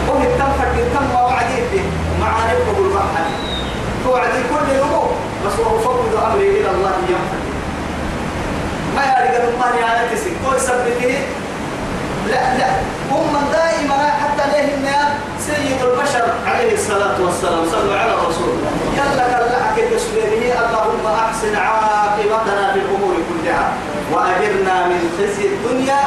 وهي 0.09 0.25
تم 0.37 0.51
فرق 0.59 0.75
تم 0.93 1.15
وعدي 1.15 1.61
به 1.73 1.83
معاني 2.21 2.59
بقول 2.71 2.89
بحر 2.93 3.25
توعدي 4.03 4.41
كل 4.49 4.75
يوم 4.77 5.11
بس 5.45 5.53
هو 5.53 5.79
فوض 5.79 6.23
امري 6.25 6.49
إلى 6.61 6.69
الله 6.69 6.91
ينفع 7.09 7.39
ما 8.95 9.03
يعني 9.03 9.37
قد 9.37 9.43
ما 9.59 9.79
يعني 9.79 10.15
تسك 10.15 10.31
كل 10.45 10.61
سبته 10.61 11.15
لا 12.27 12.57
لا 12.57 12.69
هم 13.11 13.37
دائما 13.51 14.11
حتى 14.21 14.43
النار 14.73 15.09
سيد 15.39 15.81
البشر 15.81 16.25
عليه 16.45 16.73
الصلاة 16.73 17.21
والسلام 17.21 17.65
صلوا 17.71 17.97
على 17.99 18.13
الرسول 18.13 18.53
يلا 18.97 19.27
كلا 19.27 19.57
سبيله 19.99 20.53
اللهم 20.65 21.05
أحسن 21.25 21.55
عاقبتنا 21.55 22.73
في 22.73 22.79
الأمور 22.79 23.15
كلها. 23.29 23.73
وأجرنا 24.11 24.87
من 24.87 25.01
خزي 25.17 25.45
الدنيا 25.47 26.01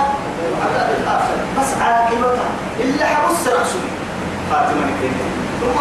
وعذاب 0.53 0.89
الآخرة. 1.01 1.43
بس 1.59 1.71
عاقبتها. 1.83 2.49
إلا 2.81 3.07
حبس 3.07 3.49
رأسه. 3.49 3.81
خاتمة 4.51 4.87
كده 5.03 5.27
ثم 5.61 5.79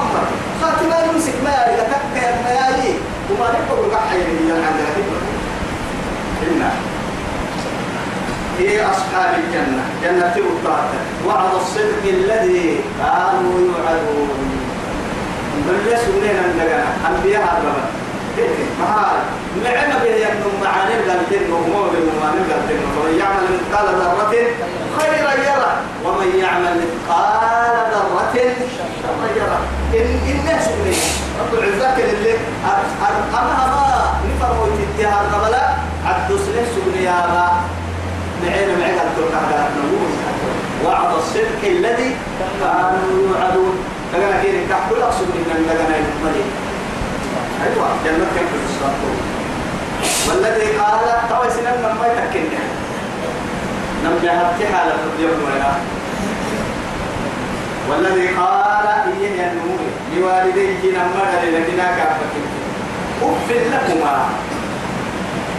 خاتمة 0.62 0.95
يمسك 1.13 1.34
ما 1.43 1.49
يلي 1.49 1.82
تكا 1.82 2.25
يا 2.25 2.32
ميالي 2.45 2.93
وما 3.29 3.47
نقول 3.53 3.89
بحي 3.91 4.15
اللي 4.15 4.53
عندنا 4.53 4.91
إنا. 6.47 6.71
في 8.58 8.86
أصحاب 8.86 9.34
الجنة. 9.39 9.84
جنة 10.03 10.36
الطاعة 10.38 10.89
وعد 11.27 11.53
الصدق 11.62 12.03
الذي 12.03 12.79
كانوا 12.99 13.60
يوعدون. 13.60 14.29
بل 15.67 15.97
سنين 15.97 16.36
عندنا. 16.43 16.84
أنبياء 17.10 17.62
الرب. 17.62 17.89
نعم 19.63 19.89
به 20.04 20.15
يكون 20.15 20.54
معاني 20.63 20.93
الغلطين 20.95 21.52
وهو 21.52 21.89
بالمعاني 21.89 22.39
الغلطين 22.45 22.80
ومن 22.97 23.19
يعمل 23.19 23.43
مثقال 23.56 23.88
ذرة 23.95 24.34
خيرا 24.99 25.34
يرى 25.34 25.71
ومن 26.06 26.39
يعمل 26.39 26.82
مثقال 26.82 27.75
ذرة 27.91 28.36
شرا 29.01 29.28
يرى 29.36 29.59
إن 29.93 30.39
الناس 30.39 30.68
من 30.68 30.95
رب 31.39 31.53
العزة 31.59 32.03
اللي 32.13 32.34
أرقمها 33.01 33.68
ما 33.68 34.30
نفرموا 34.30 34.68
تديها 34.78 35.22
الربلا 35.22 35.66
عدوا 36.05 36.38
سنين 36.38 36.66
سبني 36.76 37.03
يا 37.03 37.28
با 37.28 37.47
نعين 38.43 38.80
معين 38.80 38.99
التركة 38.99 39.38
على 39.38 39.70
وعد 40.86 41.13
الصدق 41.18 41.61
الذي 41.63 42.16
كانوا 42.59 43.28
يوعدون 43.28 43.76
لكن 44.13 44.41
كيري 44.41 44.68
كحول 44.70 45.01
أقصد 45.01 45.28
من 45.28 45.66
لغنا 45.68 45.95
المدينة 45.97 46.59
أيوة. 47.66 47.88
جنة 48.05 48.26
في 48.36 48.57
الصلاة 48.70 49.01
والذي 50.28 50.68
قال 50.78 50.99
توي 51.30 51.49
سنن 51.49 51.76
لما 51.84 52.07
يتكن 52.07 52.43
نم 54.03 54.16
جهت 54.24 54.74
حالة 54.74 54.95
اليوم 55.20 55.39
ولا. 55.45 55.72
والذي 57.89 58.28
قال 58.28 58.86
إيه 59.22 59.41
يا 59.41 59.53
نمو 59.53 59.76
لوالديه 60.16 60.91
نما 60.97 61.24
لكنا 61.43 61.84
كافك 61.84 62.34
أف 63.24 63.51
لكما. 63.51 64.30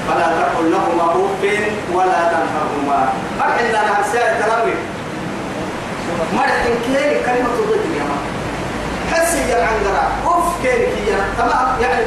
فلا 0.08 0.26
تقل 0.26 0.70
لهما 0.72 1.04
أف 1.12 1.44
مرحنا 3.40 3.70
أنا 3.70 3.98
هرسالة 3.98 4.40
تلامي 4.46 4.74
مرحن 6.34 6.70
كيري 6.86 7.14
كلمة 7.24 7.48
ضد 7.70 7.99
حسي 9.12 9.50
يا 9.50 9.56
عنقرة 9.66 10.08
أوف 10.26 10.62
كيري 10.62 10.86
كي 10.86 11.12
تمام. 11.38 11.66
يعني 11.82 12.02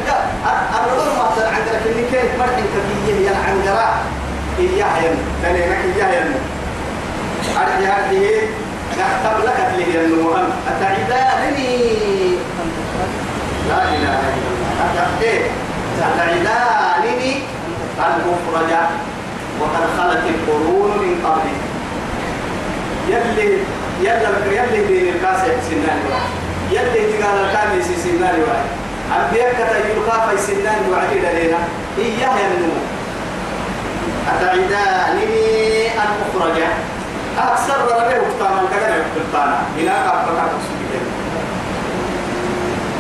الرجل 0.76 1.10
ما 1.18 1.30
تر 1.36 1.45
عنقرة 1.45 1.80
كني 1.84 2.04
كيري 2.12 2.38
مرحن 2.39 2.64
كبيه 2.74 3.30
يا 3.30 3.36
عنقرة 3.47 3.93
إياه 4.60 4.97
ين 5.04 5.16
تلينك 5.43 5.78
إياه 5.97 6.22
ين 6.22 6.34
أرجع 7.58 7.93
هذه 7.97 8.47
نحتم 8.99 9.38
لك 9.45 9.68
اللي 9.74 9.86
هي 9.93 10.06
المهم 10.06 10.49
أتعدانني؟ 10.68 11.78
لا 13.70 13.84
إله 13.84 14.20
إلا 14.20 14.51
الله. 14.80 15.08
إيه؟ 15.22 15.41
أتعدانني؟ 15.99 17.34
أخرج 17.99 18.72
وقد 19.60 19.84
خلت 19.97 20.24
القرون 20.30 20.91
من 20.97 21.26
قبلي 21.26 21.56
يلي 23.10 23.58
يلي 24.01 24.56
يلي 24.56 24.88
دين 24.88 25.14
الكاسة 25.16 25.56
سنان 25.70 25.99
واحد 26.12 26.43
يلي 26.76 27.01
تقال 27.11 27.38
الكامي 27.45 27.84
سنان 28.03 28.38
واحد. 28.47 28.69
أنبياء 29.17 29.49
كتير 29.53 29.97
كافة 30.07 30.38
سنان 30.47 30.82
وعدي 30.91 31.19
لنا 31.19 31.59
إياه 31.97 32.36
ينمو 32.43 32.78
أتعدانني 34.32 35.88
أن 36.01 36.11
أخرج. 36.24 36.57
أكثر 37.38 37.78
ربي 37.91 38.15
وقتانا 38.19 38.61
كذا 38.71 38.88
يقتانا 38.97 39.57
إلى 39.78 39.93
كابتا 40.05 40.45
كسبيل 40.53 41.03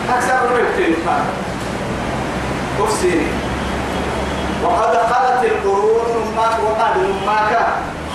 أكثر 0.09 0.37
ربي 0.45 0.93
وقتانا 0.93 1.25
كفسيني 2.79 3.27
وقد 4.63 4.93
خلت 5.11 5.41
القرون 5.51 6.11
وقد 6.65 6.95
ما 7.25 7.39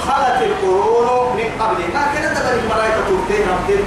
خلت 0.06 0.38
القرون 0.42 1.36
من 1.36 1.48
قبل. 1.60 1.78
ما 1.94 2.02
كان 2.14 2.34
تبني 2.34 2.60
الملائكة 2.60 3.00
تبتين 3.08 3.46
ربتين 3.48 3.84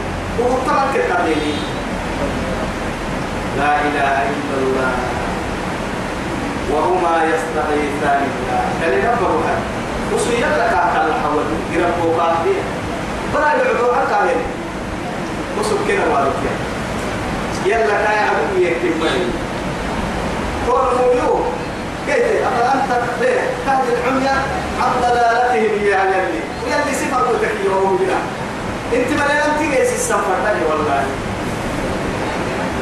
لا 3.57 3.73
إله 3.87 4.13
إلا 4.33 4.55
الله. 4.61 4.93
وهما 6.71 7.15
يستغيثان 7.31 8.21
الله. 8.31 8.63
يعني 8.81 8.97
نبروها 8.97 9.55
وسيا 10.13 10.49
لك 10.59 10.73
أكل 10.73 11.07
الحول. 11.11 11.47
يربو 11.73 12.07
قاضي 12.21 12.55
بلا 13.33 13.47
يعبو 13.47 13.87
حتى 13.93 14.13
هنا. 14.13 14.45
وسب 15.59 15.77
كنا 15.87 16.05
والك 16.13 16.43
يلا 17.65 17.95
كاي 18.05 18.19
عبو 18.19 18.57
يكتب 18.57 18.93
بني 19.01 19.25
كون 20.67 20.85
مولو. 20.97 21.39
كيف 22.07 22.25
أنت 22.73 22.91
ليه؟ 23.21 23.41
تهدي 23.65 23.89
العمية 23.93 24.35
عن 24.81 24.91
ضلالتهم 25.01 25.85
يا 25.85 26.01
يلي. 26.11 26.41
صفة 27.01 27.17
قلتك 27.17 27.55
يوم 27.65 27.97
بنا 28.01 28.19
انت 28.93 29.09
ما 29.19 29.25
لا 29.27 29.57
تيجي 29.59 29.81
السفر 29.81 30.35
تاني 30.45 30.63
والله. 30.69 31.03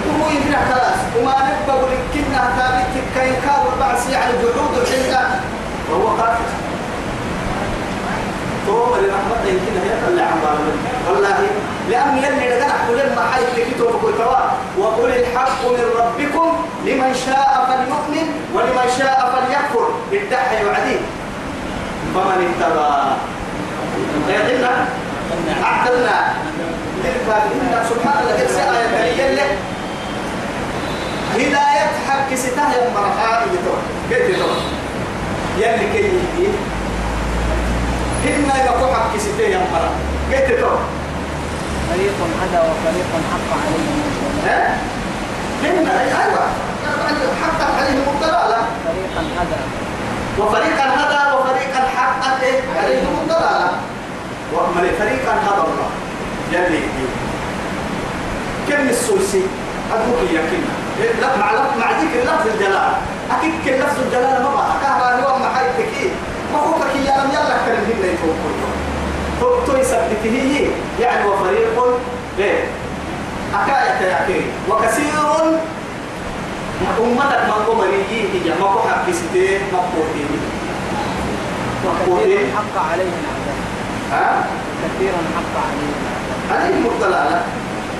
وهو 0.08 0.30
يمكن 0.30 0.54
خلاص. 0.70 1.00
وما 1.18 1.34
نبقى 1.34 1.78
ولكنها 1.78 2.46
ثابت 2.58 3.04
كاين 3.16 3.34
كان 3.34 3.62
البعث 3.74 4.10
يعني 4.12 4.34
جحود 4.34 4.78
الحنة 4.82 5.42
وهو 5.92 6.08
قاتل. 6.08 6.50
توم 8.68 8.90
لرحمة 8.90 9.42
يمكن 9.48 9.74
هي 9.86 10.08
اللي 10.08 10.22
عم 10.22 10.40
والله 11.08 11.38
لأن 11.90 12.18
يلي 12.18 12.50
لقنا 12.50 12.74
كل 12.88 13.16
ما 13.16 13.24
حي 13.32 13.42
لكتب 13.62 13.88
كتوا 14.04 14.36
وقل 14.78 15.10
الحق 15.10 15.62
من 15.66 15.86
ربكم 16.00 16.50
لمن 16.86 17.14
شاء 17.26 17.52
فليؤمن 17.70 18.28
ولمن 18.54 18.90
شاء 18.98 19.20
فليكفر. 19.34 19.90
بالدحي 20.12 20.66
وعديه 20.66 21.00
فمن 22.14 22.54
اتبع 22.60 23.04
يدلنا 24.30 24.86
أعتدنا 25.64 26.34
للكافرين 27.04 27.72
سبحان 27.90 28.18
الله 28.22 28.42
إرسى 28.42 28.62
آية 28.62 29.18
كريمة. 29.18 29.42
هداية 31.36 31.88
حق 32.10 32.34
ستاه 32.36 32.72
يا 32.74 32.90
مرحا 32.96 33.44
اللي 33.44 33.58
تو 33.66 33.72
قلت 34.16 34.40
تو 34.40 34.50
يلي 35.58 35.86
كي 35.94 36.00
يجي. 36.06 36.48
هنا 38.26 38.66
يقول 38.66 38.96
حق 38.96 39.18
ستاه 39.18 39.48
يا 39.48 39.58
مرحا 39.58 39.90
قلت 40.32 40.60
تو 40.60 40.70
فريق 41.90 42.14
هدى 42.42 42.60
وفريق 42.70 43.10
حق 43.32 43.50
عليهم. 43.62 44.02
ها؟ 44.48 44.78
هنا 45.64 46.02
أيوه. 46.02 46.46
حق 47.44 47.62
عليهم 47.78 48.04
الضلالة. 48.14 48.62
فريقا 48.86 49.22
هدى. 49.40 49.62
وفريقا 50.40 50.84
هدى 50.84 51.36
وفريقا 51.36 51.82
حقت 51.98 52.44
إيه؟ 52.44 52.62
عليهم 52.84 53.16
فريقا 53.16 53.36
هدى 53.36 53.46
الله 53.46 53.72
يلي 56.54 56.80
كم 58.70 58.90
السوسي؟ 58.90 59.44
أقول 59.92 60.28
يا 60.36 60.42
كنا 60.42 60.74
لا 61.22 61.38
مع 61.38 61.52
لفظ 61.54 61.78
مع 61.80 61.92
ذكر 61.92 62.20
لفظ 62.24 62.48
الجلال 62.54 62.94
أكيد 63.32 63.52
كل 63.66 63.72
لفظ 63.72 64.00
الجلال 64.06 64.44
ما 64.44 64.50
بقى. 64.56 64.74
كهرباء 64.82 65.30
هو 65.32 65.38
ما 65.40 65.50
حيتك 65.56 66.12
ما 66.54 66.60
هو 66.60 66.74
كي 66.94 67.00
يا 67.06 67.18
لم 67.24 67.30
يلا 67.32 67.58
كلم 67.66 67.84
هنا 67.90 68.08
يتوقف 68.12 68.56
تو 69.40 69.66
تو 69.66 69.78
يثبت 69.78 70.24
هي 70.24 70.68
يعني 71.02 71.26
وفريق 71.28 72.00
إيه 72.40 72.64
أكاية 73.56 74.08
يا 74.12 74.26
كي 74.28 74.42
وكثير. 74.70 75.14
أمتك 77.00 77.42
ما 77.48 77.54
قوم 77.68 77.82
يجي 77.84 78.22
هي 78.50 78.60
ما 78.60 78.66
قوم 78.66 78.88
حق 78.90 79.12
ستة 79.12 79.60
ما 79.74 79.80
قوتين 79.80 80.30
وكثيرا 81.86 82.48
حق. 82.56 82.76
عليهم 82.92 83.14
العذاب 83.24 83.60
ها؟ 84.12 84.44
كثيرا 84.84 85.18
حق 85.36 85.54
عليهم 85.66 85.94
العذاب 86.04 86.29
هذه 86.50 86.74
الضلالة 86.86 87.42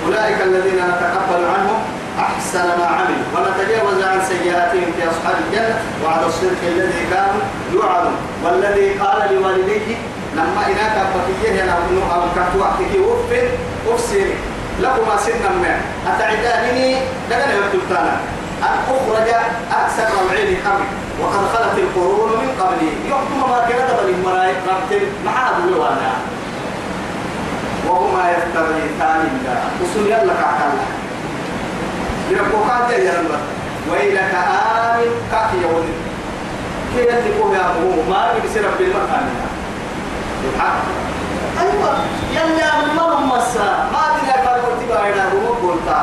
أولئك 0.06 0.42
الذين 0.42 0.76
نتقبل 0.76 1.44
عنهم 1.54 1.78
أحسن 2.18 2.66
ما 2.78 2.86
عملوا. 2.86 3.24
ونتجاوز 3.34 4.02
عن 4.04 4.20
سيئاتهم 4.28 4.92
في 4.96 5.02
أصحاب 5.10 5.36
الجنة 5.46 5.74
وعلى 6.04 6.26
الصدق 6.26 6.62
الذي 6.62 7.02
كانوا 7.10 7.42
يوعدون. 7.72 8.16
والذي 8.44 8.88
قال 8.98 9.34
لوالديه 9.34 9.96
لما 10.36 10.66
إناك 10.66 10.96
بقيه 11.14 11.62
أنا 11.64 11.72
أو 12.14 12.22
كتوا 12.36 12.66
أحكي 12.66 12.98
وفر 12.98 13.48
أفسر 13.92 14.26
لكما 14.80 15.16
سنا 15.16 15.50
ما. 15.62 15.74
أتعدانني؟ 16.10 16.96
لكن 17.30 17.50
يكتب 17.50 17.92
أن 17.96 18.18
أخرج 18.62 19.28
أكثر 19.72 20.08
العين 20.30 20.56
حمي 20.64 20.86
وقد 21.22 21.42
خلت 21.54 21.78
القرون 21.78 22.30
من 22.30 22.50
قبلي. 22.60 22.90
يحكم 23.10 23.50
ما 23.50 23.66
كان 23.68 23.88
بني 23.98 24.14
المرأة 24.14 24.52
ربط 24.68 25.02
معاد 25.26 25.54
الوانا 25.68 26.12
وهما 27.90 28.24
يستغيثان 28.30 29.20
الله. 29.32 29.60
وصل 29.82 30.06
يلا 30.06 30.34
كعكلا 30.40 30.84
يربوكات 32.30 32.90
يا 32.90 33.12
رب 33.18 33.32
ويلك 33.90 34.34
آمن 34.34 35.10
كاكي 35.32 35.58
يوم. 35.62 35.86
كي 36.94 37.02
يدلقوا 37.02 37.54
يا 37.54 37.62
أبوه. 37.70 37.98
ما 38.10 38.20
يبسي 38.36 38.60
رب 38.60 38.80
المكان. 38.80 39.26
الحق. 40.44 40.78
أيوة. 41.60 41.92
يلا 42.36 42.68
من 42.80 42.94
ما 42.96 43.06
مسا 43.36 43.68
ما 43.92 44.02
بنا 44.14 44.36
فرق 44.44 44.66
تبعنا 44.80 45.24
هو 45.32 45.46
قلتا 45.62 46.00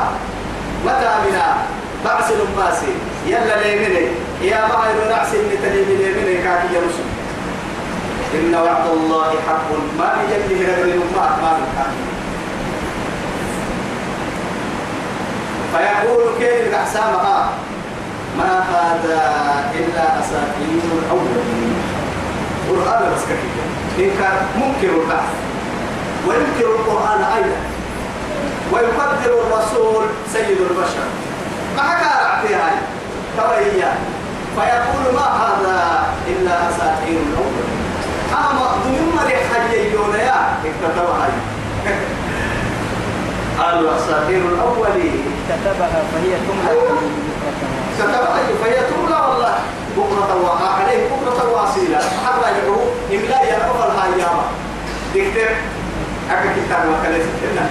متى 0.86 1.12
بنا 1.26 1.48
بعث 2.06 2.32
الباسي 2.32 2.94
يلا 3.28 3.56
ليمني. 3.64 4.08
يا 4.42 4.60
بعير 4.72 4.98
نعس 5.10 5.34
اللي 5.34 5.58
تليمي 5.64 5.96
ليمني 6.04 6.36
كاكي 6.44 6.68
يا 6.74 6.80
رسول 6.80 7.07
إن 8.36 8.56
وعد 8.56 8.88
الله 8.94 9.30
حق. 9.48 9.70
ما 10.00 10.08
بيجله 10.18 10.60
رجل 10.78 11.00
ما 11.16 11.26
ما 11.42 11.52
فيقول 15.72 16.24
كيف 16.40 16.68
الأحسامها 16.68 17.50
ما 18.38 18.60
هذا 18.72 19.24
إلا 19.80 20.20
أساطير 20.20 20.84
الأولين. 21.00 21.76
قرآن 22.70 23.02
بس 23.16 23.24
إن 24.00 24.12
كان 24.20 24.38
منكر 24.56 24.92
البحث 25.02 25.34
وينكر 26.28 26.68
القرآن 26.76 27.22
أيضا. 27.36 27.60
ويقدر 28.72 29.34
الرسول 29.48 30.06
سيد 30.34 30.58
البشر. 30.62 31.08
ما 31.78 31.88
كان 32.02 32.48
فيها 32.48 32.70
فيقول 34.56 35.14
ما 35.16 35.28
هذا 35.44 36.04
إلا 36.28 36.70
أساطير 36.70 37.20
الأولين. 37.28 37.47
أما 38.38 38.66
ضمن 38.84 39.14
مريح 39.18 39.40
حجيون 39.54 40.14
يا 40.16 40.40
اكتتبها 40.66 41.30
قالوا 43.60 43.96
أساطير 43.98 44.42
الأولين. 44.54 45.24
كتبها 45.50 46.02
فهي 46.14 46.34
تملى 46.48 48.18
أي 48.38 48.48
فهي 48.64 48.76
تملى 48.90 49.20
والله. 49.30 49.56
بكرة 49.98 50.36
وقع 50.44 50.70
عليه 50.74 51.08
بكرة 51.10 51.50
واصيلة 51.54 51.98
حتى 51.98 52.48
يدعو 52.58 52.80
إملاء 53.12 53.44
يرفض 53.54 53.82
الهيامة 53.92 54.44
دكتور 55.16 55.52
أكا 56.32 56.50
كتاب 56.56 56.82
ما 56.90 56.98
كان 57.04 57.14
يسكتنا 57.14 57.70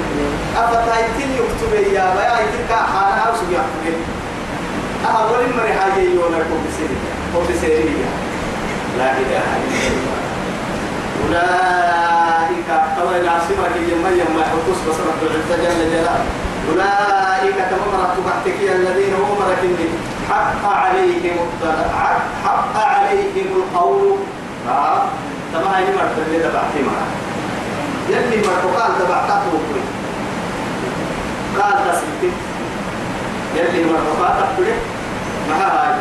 أفتايتين 0.56 1.30
يكتب 1.32 1.92
يا 1.94 2.14
بيا 2.16 2.34
يتلك 2.44 2.72
سبيع 3.40 3.60
أول 5.06 5.56
مري 5.56 5.72
حاجة 5.72 6.00
يونا 6.02 6.38
كوبسيرية 6.50 7.12
كوبسيرية 7.34 8.08
لا 8.98 9.12
إله 9.12 9.46
إلا 9.56 9.88
الله. 9.88 10.25
أولئك 11.24 12.68
طبعا 12.98 13.30
عاصمة 13.30 13.76
يما 13.92 14.08
يما 14.08 14.40
يحكوس 14.40 14.78
بصرة 14.88 15.18
العزة 15.22 15.56
جل 15.62 15.90
جلاله 15.90 16.24
أولئك 16.70 17.54
تمرت 17.70 18.10
تبعتك 18.16 18.60
الذين 18.74 19.14
هم 19.14 19.38
مركني 19.40 19.88
حق 20.30 20.64
عليهم 20.72 21.36
حق, 22.44 22.76
عليهم 22.76 23.46
القول. 23.56 24.16
آه. 24.68 25.02
تما 25.52 25.76
هاي 25.76 25.84
مرت 25.84 26.16
اللي 26.26 26.38
تبعتي 26.38 26.82
معها 26.86 27.06
يلي 28.08 28.36
مرت 28.36 28.76
قال 28.76 28.92
تبعتها 28.98 29.42
قال 31.58 31.74
تسلتي. 31.92 32.30
يلي 33.56 33.84
مرت 33.84 34.08
قال 34.22 34.36
تقول 34.38 34.66
مع 35.50 35.56
هاي؟ 35.56 35.94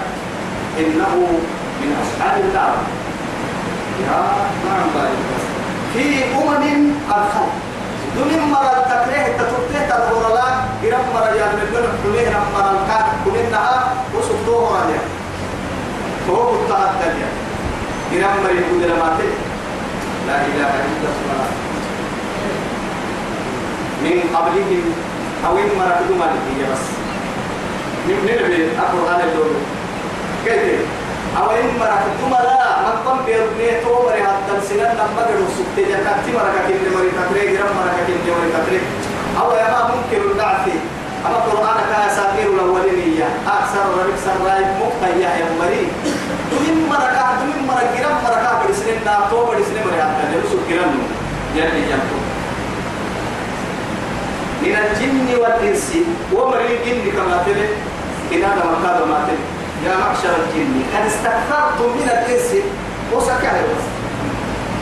إنه 0.79 1.27
من 1.81 1.95
أصحاب 2.03 2.41
النار. 2.41 2.75
يا 4.03 4.19
نعم 4.65 4.87
بارك 4.95 5.17
في 5.93 6.23
أمم 6.35 6.91
خلت 7.09 7.51
دون 8.15 8.51
مرة 8.51 8.73
التكريه 8.83 9.37
تتركيه 9.37 9.85
تظهر 9.89 10.33
لا 10.35 10.47
إرم 10.87 11.05
مرة 11.13 11.35
يا 11.39 11.45
من 11.45 11.67
دون 11.73 11.83
حميه 12.03 12.29
رم 12.29 12.45
مرة 12.55 12.71
الكاد 12.81 13.05
كلنها 13.25 13.93
وسبتوه 14.15 14.69
رجع 14.69 15.01
هو 16.29 16.53
متعد 16.53 16.89
دنيا 17.01 17.29
إرم 18.13 18.43
مرة 18.43 18.51
يقول 18.51 18.81
لما 18.83 19.17
لا 20.27 20.35
إله 20.35 20.73
إلا 20.85 21.09
الله 21.15 21.45
من 24.03 24.35
قبلهم 24.35 24.83
أو 25.47 25.57
إن 25.57 25.69
مرة 25.79 25.99
دون 26.07 26.21
هي 26.21 26.71
بس 26.71 26.85
من 28.07 28.17
نبي 28.23 28.65
القرآن 28.65 29.19
اللي 29.21 29.55
كيف 30.45 30.79
أو 31.37 31.51
إن 31.51 31.69
مرة 31.79 32.05
دون 32.19 32.31
لا 32.31 32.81
من 32.85 32.95
قم 33.05 33.17
بيربني 33.25 33.81
تومر 33.83 34.13
هذا 34.27 34.55
سنة 34.69 34.93
لما 34.99 35.21
قالوا 35.25 35.47
سكت 35.57 35.77
جنات 35.89 36.25
مرة 36.35 36.59
كتير 36.65 36.89
مرة 36.95 37.11
كتير 37.29 37.45
جرام 37.53 37.75
مرة 37.79 37.93
كتير 38.03 38.33
مرة 38.39 38.63
كتير 38.67 38.81
أو 39.41 39.51
يا 39.51 39.67
ما 39.71 39.81
ممكن 39.95 40.31
الدعث 40.31 40.67
أما 41.25 41.37
القرآن 41.37 41.77
كأساطير 41.91 42.47
الأولين 42.53 43.21
أكثر 43.47 43.83
ربك 43.97 44.17
سراي 44.25 44.63
مقتيا 44.79 45.29
يا 45.39 45.47
مري. 45.59 45.87
دمين 46.51 46.77
مرة 46.89 47.09
جرام 47.97 48.17
مرة 48.23 48.37
كه 48.43 48.67
برسنين 48.67 48.99
نا 49.05 49.27
تومر 49.29 49.45
برسنين 49.45 49.83
مرة 49.87 50.03
هذا 50.03 50.23
اللي 50.33 50.49
سكت 50.49 50.69
جرام 50.69 50.93
يعني 51.57 51.79
جنتو 51.89 52.17
من 54.61 54.75
الجن 54.75 55.41
والإنس 55.41 55.91
الجن 56.31 57.11
كما 57.11 57.43
تلي. 57.45 57.67
إن 58.33 58.43
هذا 58.43 59.05
ما 59.05 59.19
تلي. 59.27 59.54
يا 59.85 59.97
معشر 59.97 60.35
الجن 60.41 60.83
قد 60.93 61.05
استكثرتم 61.05 61.89
من 61.97 62.09
الإنس. 62.09 62.49
وسكع 63.13 63.51
بس. 63.51 63.85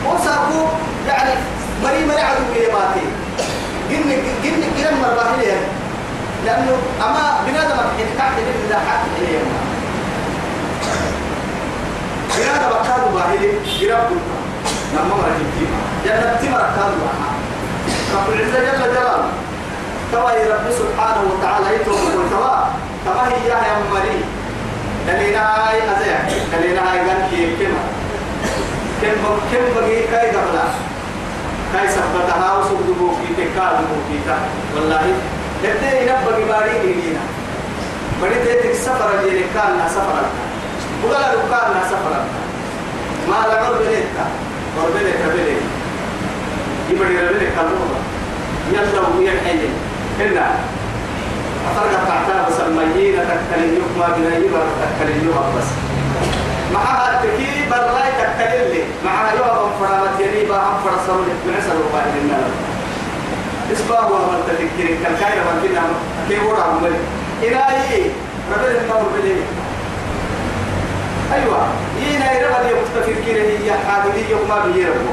وساكو 0.06 0.60
يعني 1.08 1.30
مري 1.84 2.04
مري 2.06 2.20
عدو 2.20 2.44
كلماتي 2.54 3.04
جن 3.90 4.10
جن 4.44 4.60
جن 4.78 4.94
مرة 5.02 5.36
لأنه 6.44 6.76
أما 7.00 7.40
بنادم 7.46 7.76
من 7.98 8.66
ذا 8.68 8.78
حق 8.78 9.04
هي 9.20 9.38
بنادم 12.36 12.72
كانوا 12.88 13.10
باهلي 13.14 13.48
جرب 13.80 14.10
لما 14.94 15.14
مرة 15.16 15.38
جيبا 15.58 15.78
جنة 16.04 16.36
تمر 16.42 16.64
كانوا 16.76 17.08
رب 18.14 18.32
العزة 18.32 18.58
جل 18.58 18.92
جلاله. 18.92 19.28
توا 20.12 20.30
رب 20.30 20.66
سبحانه 20.70 21.22
وتعالى 21.32 21.76
يتوب 21.76 21.96
توا. 22.30 22.56
توا 23.04 23.22
هي 23.22 23.48
يا 23.48 23.78
مري 23.92 24.24
دلينا 25.08 25.40
هاي 25.40 25.78
أزيع 25.92 26.18
دلينا 26.52 26.80
هاي 26.80 26.98
قال 26.98 27.20
كي 27.30 27.56
كم 27.60 27.74
كم 29.02 29.24
كم 29.52 29.64
بقي 29.76 30.02
كاي 30.10 30.30
دبلا 30.30 30.64
كاي 31.72 31.88
سبتها 31.88 32.58
وسوق 32.58 32.80
دبوكي 32.88 33.28
تكال 33.36 33.72
دبوكي 33.80 34.18
تا. 34.26 34.36
والله. 34.74 35.04
هدي 35.64 35.90
نبغي 36.08 36.44
باري 36.44 36.78
دينا 36.82 37.24
بڑی 38.20 38.38
تے 38.44 38.72
سفر 38.84 39.10
اللي 39.20 39.44
كان 39.54 39.88
سفر. 39.88 40.16
ولا 41.04 41.30
كان 41.50 41.74
سفر. 41.90 42.12
ما 43.28 43.38
لا 43.48 43.56
غرب 43.62 43.80
ليتا. 43.82 44.26
غرب 44.76 44.96
ليتا 44.96 45.28
بلي. 45.28 45.56
يبدي 46.90 47.18
ربنا 47.18 47.48
كلمة. 47.56 47.98
يلا 48.72 49.00
ويا 49.18 49.34
حين 49.44 49.60
هنا 50.20 50.46
أفرق 51.68 52.03
سميين 52.74 53.14
تكلم 53.14 53.74
يكما 53.74 54.16
بنايب 54.16 54.52
تكلم 54.82 55.24
يوم 55.26 55.54
بس 55.58 55.68
معها 56.74 57.10
التكي 57.14 57.68
برلاي 57.70 58.10
تكلم 58.12 58.72
لي 58.72 58.82
معها 59.04 59.32
يوم 59.32 59.70
فرامت 59.80 60.20
يريبا 60.20 60.56
هم 60.56 60.76
فرصوا 60.84 61.22
لك 61.24 61.38
من 61.46 61.54
عسل 61.58 61.76
وقائد 61.82 62.14
النار 62.22 62.50
إسباب 63.72 64.10
ومن 64.10 64.40
تذكر 64.46 64.88
كالكاية 65.04 65.40
من 65.40 65.62
كنا 65.62 65.82
كي 66.28 66.46
ورا 66.46 66.62
عمري 66.62 66.94
إلهي 67.42 68.02
ربنا 68.52 68.80
النور 68.80 69.02
بلي 69.14 69.36
أيوة. 71.34 71.66
ينا 71.98 72.32
يرغب 72.32 72.66
يكتفر 72.66 73.12
كده 73.26 73.42
هي 73.42 73.72
حاجدي 73.88 74.30
يوم 74.30 74.72
بيربو 74.74 75.12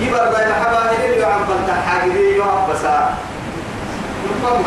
يبرد 0.00 0.34
الحبا 0.34 0.90
اللي 1.06 1.24
عم 1.24 1.40
بلت 1.48 1.70
حاجدي 1.86 2.36
يوم 2.36 2.66
بسا 2.70 3.14
نفهم 4.24 4.62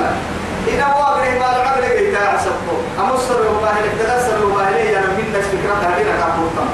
إذا 0.67 0.83
هو 0.83 1.01
أقرأ 1.03 1.39
ما 1.39 1.55
العقل 1.55 1.83
جيتا 1.97 2.17
عصبه 2.17 2.77
أمصر 2.99 3.39
وباهل 3.51 3.85
تغسر 3.99 4.45
وباهل 4.45 4.75
أنا 4.75 5.07
من 5.17 5.27
ناس 5.33 5.45
فكرة 5.51 5.75
هذه 5.87 6.03
كابوتم 6.19 6.69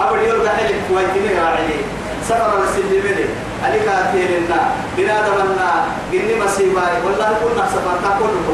أبدا 0.00 0.22
يرجع 0.22 0.52
حلك 0.56 0.80
كويتني 0.88 1.38
راعي. 1.40 1.80
سفر 2.28 2.62
السلمي 2.64 3.24
عليك 3.64 3.88
أثيرنا 3.88 4.60
بنادمنا 4.96 5.70
جني 6.12 6.34
مسيباي. 6.44 6.94
والله 7.04 7.30
كنا 7.42 7.64
سفرنا 7.74 8.10
كله 8.18 8.48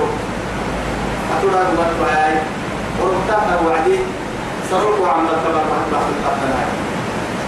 أتورا 1.33 1.63
قمت 1.69 1.93
وعي 2.03 2.35
ورمتا 3.01 3.61
وعدي. 3.67 3.99
سرق 4.71 4.97
وعمل 5.03 5.29
تبرع 5.45 5.79
الله 5.85 6.03
القبنا 6.13 6.61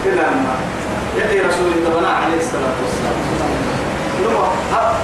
كلا 0.04 0.30
ما. 0.30 0.54
يدي 1.16 1.40
رسول 1.40 1.72
الله 1.76 2.08
عليه 2.08 2.38
الصلاة 2.44 2.76
والسلام. 2.82 3.18
نمو. 4.20 4.44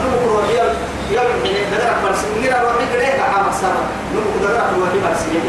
نمو 0.03 0.16
كروحيا 0.24 0.64
يوم 1.11 1.25
من 1.45 1.55
دقرك 1.73 1.97
برسمين 2.05 2.53
روحي 2.63 2.87
قريك 2.93 3.21
عام 3.21 3.49
السنة 3.49 3.83
نمو 4.15 4.31
دقرك 4.43 4.71
روحي 4.79 4.99
برسمين 5.05 5.45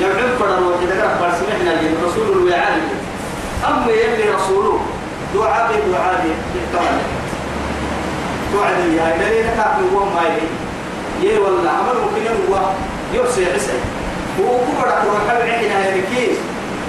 يوم 0.00 0.10
عمفر 0.10 0.48
روحي 0.62 0.86
دقرك 0.86 1.16
برسمين 1.20 1.96
رسول 2.04 2.26
الوعالي 2.32 2.82
أما 3.68 3.92
يلي 3.92 4.30
رسوله 4.30 4.80
دعاء 5.34 5.70
دعاء 5.92 6.26
يحتمل 6.56 6.98
دعاء 8.54 8.78
يا 8.96 9.16
إلى 9.16 9.42
لك 9.42 9.58
هو 9.94 10.04
ما 10.04 10.22
يلي 10.22 10.48
يه 11.22 11.38
والله 11.38 11.70
عمل 11.70 11.96
ممكن 12.00 12.52
هو 12.52 12.58
يوسع 13.14 13.54
عسى 13.54 13.78
هو 14.40 14.58
كبر 14.58 14.88
حبل 15.28 15.50
عندنا 15.50 15.88
هذيك 15.88 16.38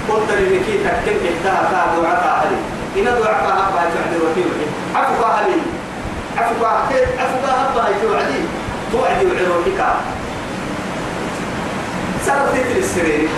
قلت 0.08 0.30
لي 0.30 0.58
كي 0.58 0.78
تكتب 0.84 1.16
إحداها 1.28 1.62
كا 1.70 2.00
دعاء 2.02 2.20
كاهلي 2.24 2.56
إن 2.96 3.04
دعاء 3.04 3.40
تعد 3.44 4.12
الوكيل 4.16 4.52
عفو 4.94 5.22
كاهلي 5.22 5.60
عفو 6.38 6.54
كاهلي 6.62 6.90
عفو 7.18 7.19
يتوعدي 7.19 7.19
توعدي 9.20 9.42
وعروحك 9.50 9.80
سرت 12.26 12.52
تلك 12.54 12.76
السرير 12.76 13.28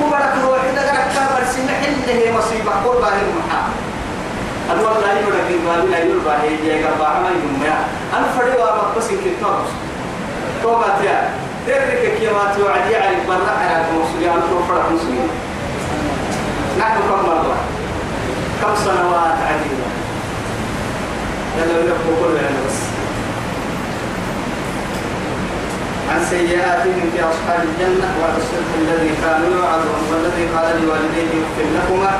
كبر 0.00 0.16
أقول 0.16 0.58
إذا 0.72 0.82
قرأت 0.82 1.12
كابر 1.14 1.42
سنة 1.54 1.72
حله 1.82 2.38
مصيبة 2.38 2.70
قربا 2.84 3.08
المحا 3.08 3.62
أنا 4.70 4.82
والله 4.82 5.12
يقول 5.20 5.32
لك 5.32 5.60
ما 5.66 5.84
بلا 5.84 5.98
يقول 5.98 6.18
باهي 6.24 6.56
جاي 6.66 6.84
قبا 6.84 7.06
عمل 7.06 7.30
يوم 7.30 7.62
يا 7.64 7.78
أنا 8.18 8.26
فريوا 8.38 8.64
ما 8.64 8.92
بس 8.96 9.10
يمكن 9.10 9.30
تنص 9.40 9.70
توما 10.62 10.86
تيا 11.00 11.30
ترك 11.66 12.12
كيما 12.20 12.54
توعد 12.56 12.90
يعني 12.90 13.16
برا 13.28 13.50
على 13.60 13.84
المسؤولية 13.90 14.30
أنا 14.32 14.40
تو 14.50 14.62
فرق 14.68 14.92
مسؤولية 14.92 15.28
نحن 16.78 16.98
كم 16.98 17.26
مرة؟ 17.26 17.56
كم 18.62 18.84
سنوات 18.84 19.38
عديدة. 19.48 19.88
يلا 21.58 21.80
يبقى 21.80 21.98
كل 22.20 22.34
بس. 22.66 22.91
عن 26.12 26.20
سيئاتهم 26.30 27.10
في 27.12 27.20
أصحاب 27.32 27.60
الجنة 27.68 28.08
والصدق 28.20 28.70
الذي 28.82 29.12
كانوا 29.22 29.48
يوعدون 29.56 30.00
والذي 30.10 30.44
قال 30.56 30.66
لوالديه 30.82 31.30
اغفر 31.40 31.66
لكما 31.76 32.12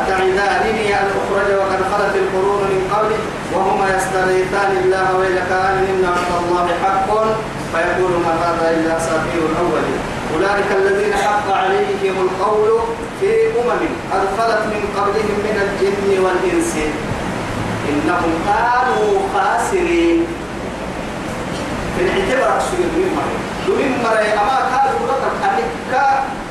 أتعدانني 0.00 0.94
أن 1.00 1.06
أخرج 1.20 1.48
وقد 1.60 1.80
خلت 1.92 2.14
القرون 2.22 2.62
من 2.72 2.80
قبلي 2.94 3.18
وهما 3.54 3.86
يستغيثان 3.96 4.70
الله 4.84 5.16
ويلك 5.18 5.50
إن 5.90 6.04
وعد 6.04 6.30
الله 6.42 6.66
حق؟ 6.82 7.10
فيقول 7.72 8.12
ما 8.24 8.32
هذا 8.44 8.70
إلا 8.76 8.96
أساطير 8.96 9.42
الأولين. 9.50 10.00
أولئك 10.34 10.70
الذين 10.80 11.14
حق 11.14 11.52
عليهم 11.52 12.14
القول 12.26 12.80
في 13.20 13.30
أمم 13.60 13.82
قد 14.12 14.24
خلت 14.38 14.62
من 14.74 14.82
قبلهم 14.96 15.36
من 15.46 15.56
الجن 15.66 16.24
والإنس. 16.24 16.74
إنهم 17.88 18.32
كانوا 18.46 19.18
خاسرين. 19.34 20.26
من 21.98 22.08
اعتبار 22.08 22.60
سوء 22.70 22.86
من 22.96 23.12
مرة 23.16 23.39
دومين 23.70 23.92
مرة 24.04 24.26
أما 24.42 24.58
كانوا 24.72 25.00
رقم 25.08 25.34
أنك 25.46 25.70
كا 25.90 26.04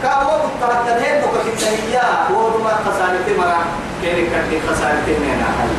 كا 0.04 0.14
وقت 0.28 0.52
تهدد 0.62 1.02
هيك 1.04 1.24
وكتنيا 1.28 2.08
وهو 2.32 2.64
ما 2.64 2.74
خسارة 2.86 3.28
مرة. 3.38 3.64
كيري 4.02 4.24
كتي 4.32 4.58
خسارتين 4.68 5.20
هنا 5.30 5.50
هل 5.60 5.72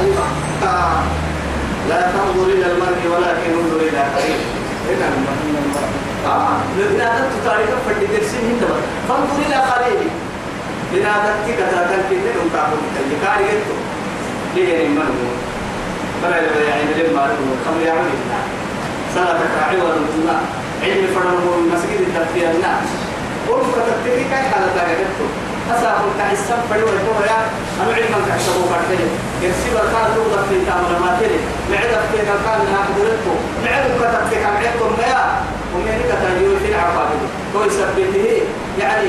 أيوة. 0.00 0.26
آه. 0.62 1.02
لا 1.88 2.00
تنظر 2.14 2.46
إلى 2.46 2.66
المرء 2.72 3.02
ولكن 3.12 3.50
انظر 3.58 3.80
إلى 3.88 4.02
قريب. 4.14 4.40
إذا 4.90 5.08
آه. 6.26 6.56
لذلك 6.78 7.28
تتاريخ 7.34 7.70
فردي 7.86 8.06
درسين 8.06 8.40
هند 8.50 8.62
فانظر 9.08 9.38
إلى 9.46 9.54
قريب. 9.54 10.10
لذلك 10.92 11.36
كتاتا 11.48 11.98
كده 12.10 12.30
نمتعه 12.42 12.72
كي 13.10 13.16
كاري 13.24 13.44
يتو 13.44 13.74
ليه 14.54 14.88
نمنه 14.88 15.30
فلا 16.22 16.36
يعني 16.36 17.08
لما 17.08 17.28
خمر 17.66 17.86
يعمل 17.86 18.10
سنة 19.14 19.40
راعي 19.60 19.76
ونمتنا 19.76 20.36
علم 20.82 21.06
فرمه 21.14 21.54
المسجد 21.58 22.00
التفكير 22.06 22.50
الناس. 22.50 22.88
قلت 23.48 23.64
فتبتكي 23.74 24.24
كاي 24.30 24.42
حالة 24.50 24.68
تاكتو 24.76 25.26
أسا 25.70 25.90
قلت 26.00 26.20
عسام 26.30 26.60
فريو 26.70 26.86
يقول 26.86 27.24
يا 27.30 27.40
أنا 27.82 27.94
علما 27.94 28.18
كحسبه 28.28 28.62
كارتين 28.70 29.10
يرسي 29.42 29.68
بركان 29.74 30.06
توضع 30.14 30.42
في 30.48 30.56
تعمل 30.66 30.92
ما 31.02 31.18
تلي 31.20 31.40
معدة 31.70 32.00
في 32.12 32.18
كان 32.26 32.60
ناقدرتو 32.72 33.34
معدة 33.64 33.94
كتب 34.00 34.22
في 34.30 34.36
كان 34.42 34.54
عدتم 34.56 34.94
يا. 35.10 35.22
ومن 35.74 36.00
كتنجيو 36.08 36.58
في 36.62 36.68
العقابة 36.72 37.16
هو 37.56 37.64
يثبته. 37.64 38.42
يعني 38.80 39.08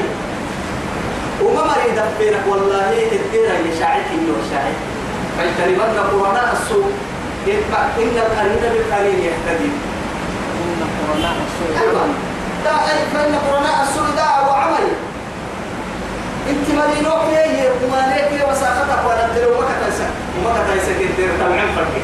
وما 1.44 1.64
مريد 1.72 2.00
بينك 2.20 2.44
والله 2.48 2.92
الديرة 3.12 3.56
يشاعك 3.70 4.06
إنه 4.14 4.36
شاعك 4.52 4.78
فاجتنبن 5.38 6.00
قرناء 6.12 6.58
السوء. 6.62 6.92
إن 7.48 8.18
القرين 8.26 8.64
بالقرين 8.74 9.20
يهتدي. 9.28 9.72
قرناء 11.00 11.36
السوء 11.48 11.88
أيضا 11.88 12.06
دا 12.66 12.72
فإن 13.14 13.36
قرناء 13.36 13.78
السوء 13.84 14.10
داع 14.16 14.48
وعمل 14.48 14.88
انت 16.50 16.68
مدينوك 16.80 17.24
هي 17.38 17.68
ومانيك 17.84 18.32
وساقتك 18.50 19.02
ولا 19.08 19.28
تدري 19.34 19.46
وما 19.46 19.68
كتايسا 19.72 20.08
وما 20.38 20.52
كتايسا 20.64 20.94
كدير 21.00 21.30
تمعين 21.40 21.70
فرقي 21.76 22.04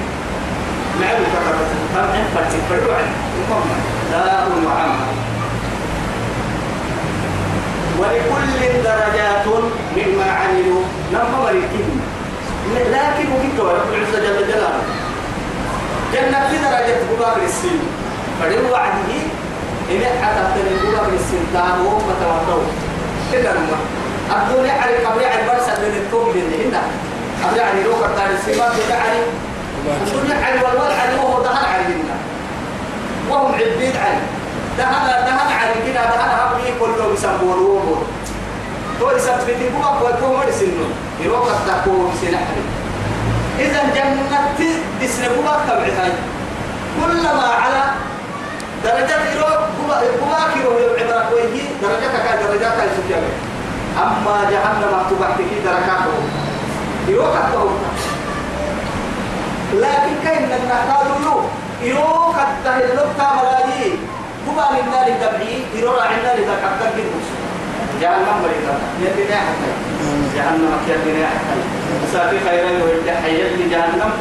معلو 1.02 1.24
كتايسا 1.34 1.76
تمعين 1.96 2.26
فرقي 2.36 2.60
فرقوا 2.70 2.96
عنه 2.96 3.14
داء 4.12 4.48
وعمل 4.66 5.20
ولكل 8.00 8.84
درجات 8.84 9.46
مما 9.98 10.32
عملوا 10.32 10.82
نما 11.14 11.40
مريكين 11.44 12.02
لكن 12.76 13.32
وكنت 13.34 13.60
رب 13.60 13.94
العزة 13.94 14.20
جل 14.20 14.48
جلاله 14.48 14.82
جنة 16.14 16.48
في 16.50 16.58
درجة 16.58 16.98
قباب 17.12 17.38
السن 17.46 17.80
فدل 18.40 18.72
وعده 18.72 19.12
إن 19.92 20.02
حتى 20.24 20.62
قباب 20.62 21.14
السن 21.14 21.44
تاهو 21.54 22.00
فتوتو 22.00 22.62
كده 23.34 23.52
نما 23.54 23.78
الدنيا 24.36 24.74
على 24.74 24.96
قبل 25.06 25.24
على 25.26 25.42
برسا 25.48 25.74
من 25.80 25.94
التوب 26.04 26.30
اللي 26.36 26.68
هنا. 26.70 26.82
قبل 27.44 27.60
على 27.60 27.84
روح 27.84 28.00
الدار 28.10 28.30
السماء 28.40 28.72
على 29.04 29.20
الدنيا 30.04 30.46
على 30.46 30.56
والوال 30.56 30.92
على 31.00 31.16
وهو 31.16 31.44
دهن 31.44 31.66
علينا 31.74 32.16
وهم 33.30 33.54
عبيد 33.54 33.96
عليه. 34.06 34.28
دهن 34.78 35.26
دهن 35.26 35.52
على 35.60 35.74
كده 35.88 36.02
دهن 36.02 36.30
هبلي 36.40 36.74
كله 36.80 37.10
بيسموه 37.12 38.02
تو 39.00 39.12
يثبت 39.12 39.60
بوك 39.74 40.02
ويكون 40.06 40.38
مرسنو 40.38 40.86
يروح 41.24 41.46
التقوم 41.48 42.14
سنحري 42.22 42.64
إذا 43.60 43.82
جنة 43.96 44.40
بسن 45.02 45.24
بوك 45.36 45.56
تبعي 45.68 46.12
كلما 47.02 47.48
على 47.64 47.82
درجات 48.84 49.22
يروح 49.36 49.58
بوك 49.80 49.96
يروح 50.62 51.00
عبرك 51.00 51.28
ويجي 51.34 51.64
درجاتك 51.82 52.26
درجات 52.44 52.74
السكينة 52.74 53.30
أما 54.04 54.38
جهنم 54.52 54.94
تبعتك 55.10 55.52
دركاته. 55.66 56.20
يروح 57.08 57.36
التقوم 57.46 57.78
لكن 59.74 60.14
كأن 60.24 60.52
النحكاد 60.60 61.08
له 61.26 61.38
التهلوك 62.46 63.20
ملايين. 63.38 63.98
بوك 64.46 64.60
من 64.72 64.80
النار 64.86 65.08
تبعي 65.22 65.56
يروح 65.76 66.04
عندنا 66.12 66.34
لتكتك 66.38 66.96
المسلم 67.06 67.44
جهنم 68.02 68.36
مريضة. 68.44 68.76
يدنا 69.04 69.38
حتى 69.48 69.72
جهنم 70.36 70.74
يدنا 70.90 71.28
حتى 71.28 71.56
سافي 72.14 72.38
خيرا 72.46 72.70
يودع 72.70 73.28
يلي 73.28 73.70
جهنم 73.70 74.12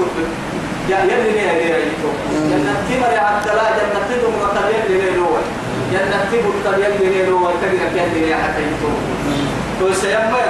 غير 1.61 1.79
يتو 1.89 2.11
جنة 2.51 2.75
تمر 2.89 3.13
حتى 3.27 3.51
لا 3.59 3.67
جنة 3.77 4.01
تدم 4.09 4.35
مطر 4.43 4.69
يلي 4.75 4.99
نيا 4.99 5.17
لو 5.17 5.27
جنة 5.93 6.21
تبو 6.33 6.51
نيا 6.77 7.27
لو 7.27 7.51
تجد 7.63 7.93
يلي 7.97 8.21
نيا 8.27 8.37
حتى 8.37 8.61
يتو 8.69 8.91
تو 9.81 9.87
سيما 10.01 10.43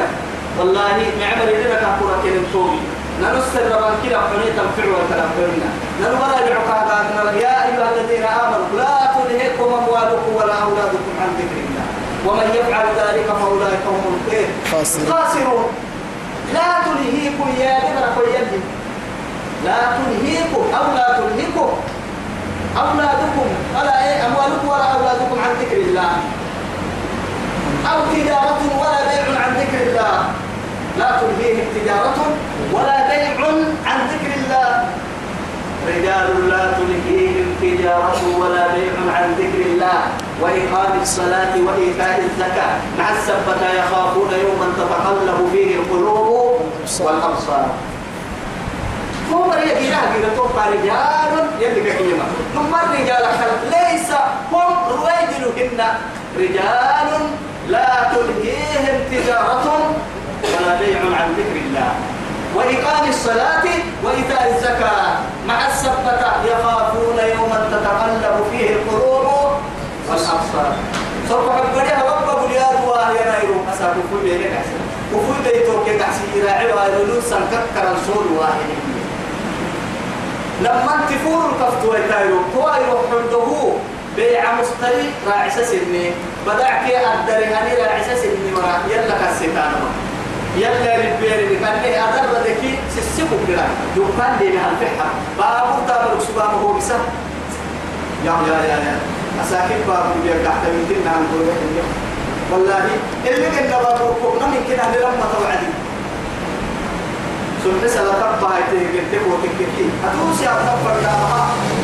والله 0.58 0.96
معمر 1.20 1.48
يدنا 1.54 1.76
كفورة 1.82 2.16
كلم 2.22 2.44
توبي 2.52 2.80
ننصر 3.22 3.64
ربان 3.72 3.94
كلا 4.02 4.18
حنية 4.28 4.52
تنفع 4.58 4.86
وتنفعنا 4.94 5.70
ننورا 6.00 6.38
العقادات 6.46 7.06
يا 7.44 7.56
أيها 7.66 7.86
الذين 7.94 8.24
آمنوا 8.24 8.68
لا 8.76 8.96
تلهكم 9.14 9.68
أموالكم 9.80 10.30
ولا 10.38 10.54
أولادكم 10.66 11.14
عن 11.20 11.30
ذكر 11.38 11.58
الله. 11.66 11.86
ومن 12.26 12.46
يفعل 12.58 12.86
ذلك 13.02 13.26
فأولئك 13.26 13.84
هم 13.86 14.04
خاسرون. 15.10 15.66
لا 16.54 16.68
تلهيكم 16.84 17.48
يا 17.60 17.74
يلي. 18.34 18.60
لا 19.64 19.78
تلهيكم 19.96 20.62
أو 20.78 20.86
لا 20.94 21.06
تلهيكم 21.18 21.68
أولادكم 22.76 23.48
ولا 23.76 24.04
إيه؟ 24.04 24.26
أموالكم 24.26 24.68
ولا 24.68 24.84
أولادكم 24.84 25.38
عن 25.44 25.50
ذكر 25.60 25.76
الله. 25.76 26.10
أو 27.92 27.98
تجارة 28.14 28.60
ولا 28.80 29.00
بيع 29.08 29.40
عن 29.42 29.50
ذكر 29.60 29.80
الله. 29.86 30.14
لا 30.98 31.10
تلهيهم 31.20 31.66
تجارة 31.74 32.18
ولا 32.72 32.98
بيع 33.08 33.46
عن 33.86 33.98
ذكر 34.12 34.34
الله. 34.36 34.84
رجال 35.88 36.48
لا 36.48 36.72
تلهيهم 36.78 37.46
تجارة 37.62 38.20
ولا 38.40 38.66
بيع 38.74 38.94
عن 39.16 39.34
ذكر 39.38 39.60
الله. 39.66 40.00
وإقام 40.40 41.00
الصلاة 41.02 41.54
وإيتاء 41.66 42.20
الزكاة. 42.30 42.74
مع 42.98 43.06
السبة 43.16 43.62
يخافون 43.80 44.30
يوما 44.44 44.66
تتقلب 44.76 45.48
فيه 45.52 45.74
القلوب 45.74 46.60
والأبصار. 47.00 47.66
هو 49.32 49.46
مريا 49.46 49.74
كده 49.74 50.00
كده 50.18 50.36
توقع 50.36 50.66
رجال 50.68 51.46
يلي 51.60 51.92
كلمة 51.92 52.24
ثم 52.54 52.74
الرجال 52.74 53.24
ليس 53.70 54.10
هم 54.52 54.74
رويدلهن 54.90 55.80
رجال 56.38 57.08
لا 57.68 57.86
تلهيهم 58.12 59.00
تجارة 59.10 59.94
ولا 60.44 60.78
بيع 60.80 61.00
عن 61.20 61.28
ذكر 61.38 61.56
الله 61.66 61.92
وإقام 62.54 63.08
الصلاة 63.08 63.64
وإيتاء 64.04 64.54
الزكاة 64.56 65.18
مع 65.48 65.66
السبة 65.66 66.20
يخافون 66.44 67.18
يوما 67.36 67.68
تتقلب 67.70 68.44
فيه 68.50 68.70
القلوب 68.70 69.52
والأبصار 70.08 70.72
صرف 71.28 71.50
حبريها 71.50 72.02
رب 72.04 72.48
بلياد 72.48 72.88
وهي 72.88 73.24
نايرو 73.30 73.60
أساك 73.74 73.94
كل 74.10 74.18
بيك 74.28 74.46
أحسن 74.46 74.80
وكل 75.14 75.42
بيتو 75.44 75.84
كي 75.84 75.98
تحسي 75.98 76.42
راعي 76.46 76.72
وإلو 76.72 77.20
سنككر 77.20 77.92
الصور 77.92 78.26
واحد 78.38 78.87
لما 80.60 81.00
تفور 81.10 81.40
الكفت 81.50 81.84
ويتايرو 81.88 82.38
توائرو 82.54 82.98
حمده 83.10 83.72
بيع 84.16 84.44
مستري 84.60 85.10
راعي 85.26 85.50
سسني 85.50 86.10
بدعك 86.46 86.84
أدري 86.90 87.44
هني 87.44 87.74
راعي 87.82 88.02
سسني 88.04 88.50
مرا 88.54 88.78
يلا 88.90 89.14
كالسيطان 89.18 89.72
يلا 90.56 90.96
ربيري 90.96 91.46
بكان 91.56 91.82
ليه 91.82 92.04
أدر 92.08 92.38
ذكي 92.44 92.78
سسيكو 92.96 93.34
كلا. 93.46 93.64
دكان 93.96 94.36
لي 94.40 94.48
بها 94.52 94.70
الفحة 94.70 95.08
بابو 95.38 95.86
تابر 95.88 96.20
سبامه 96.28 96.52
هو 96.62 96.72
بسه 96.72 96.94
يا 98.24 98.32
يا 98.48 98.58
يا 98.70 98.76
يا. 98.86 98.96
أساكب 99.42 99.80
بابو 99.88 100.14
بيا 100.24 100.34
تحت 100.44 100.62
من 100.66 100.84
دين 100.88 101.04
دولة 101.32 101.54
والله 102.52 102.84
اللي 103.26 103.46
كنا 103.50 103.78
بابو 103.82 104.30
من 104.46 104.64
كده 104.68 104.82
لما 105.00 105.26
توعدي 105.38 105.68
سبح 107.64 107.86
سلا 107.86 108.12
تبا 108.12 108.50
يتكتب 108.58 109.22
وتكتب 109.30 109.90
أتوسي 110.06 110.44
أتفر 110.44 110.96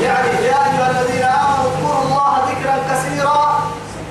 يعني 0.02 0.28
يا 0.28 0.58
أيها 0.66 0.90
الذين 0.90 1.22
آمنوا 1.22 1.66
اذكروا 1.70 2.02
الله 2.04 2.32
ذكرا 2.50 2.76
كثيرا 2.90 3.60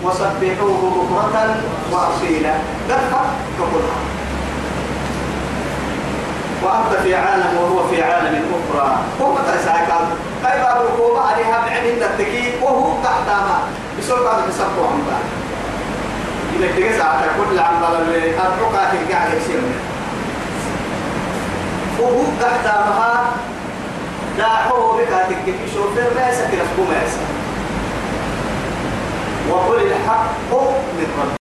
وسبحوه 0.04 0.82
بكرة 1.12 1.56
وأصيلا. 1.92 2.54
قد 2.90 3.02
فكرها 3.60 4.00
وأنت 6.64 7.02
في 7.04 7.16
عالم 7.16 7.58
وهو 7.58 7.88
في 7.88 8.04
عالم 8.04 8.46
أخرى. 8.58 8.98
هو 9.22 9.36
قال 9.92 10.06
أي 10.46 10.62
باب 10.62 10.82
القوة 10.82 11.32
عليها 11.32 11.66
بعين 11.66 12.04
التكي 12.04 12.52
وهو 12.62 12.94
تحت 13.04 13.28
ما. 13.28 13.60
بسرعة 14.00 14.34
عن 14.92 15.04
بعد. 15.08 15.26
إذا 16.56 16.68
تجلس 16.76 17.02
على 17.02 17.28
كل 17.38 17.60
عن 17.60 17.76
بلد 17.82 18.08
الرقعة 18.58 18.92
القاعدة 18.92 19.34
يصير 19.38 19.62
وهو 22.00 22.24
تحت 22.42 22.66
ما 22.66 23.26
داعوه 24.38 24.98
بك 24.98 25.08
تكفي 25.30 25.74
شوفير 25.74 26.14
ما 26.16 26.30
يسكن 26.30 26.58
ما 26.62 27.34
وقل 29.50 29.82
الحق 29.82 30.54
من 30.98 31.08
ربك 31.20 31.43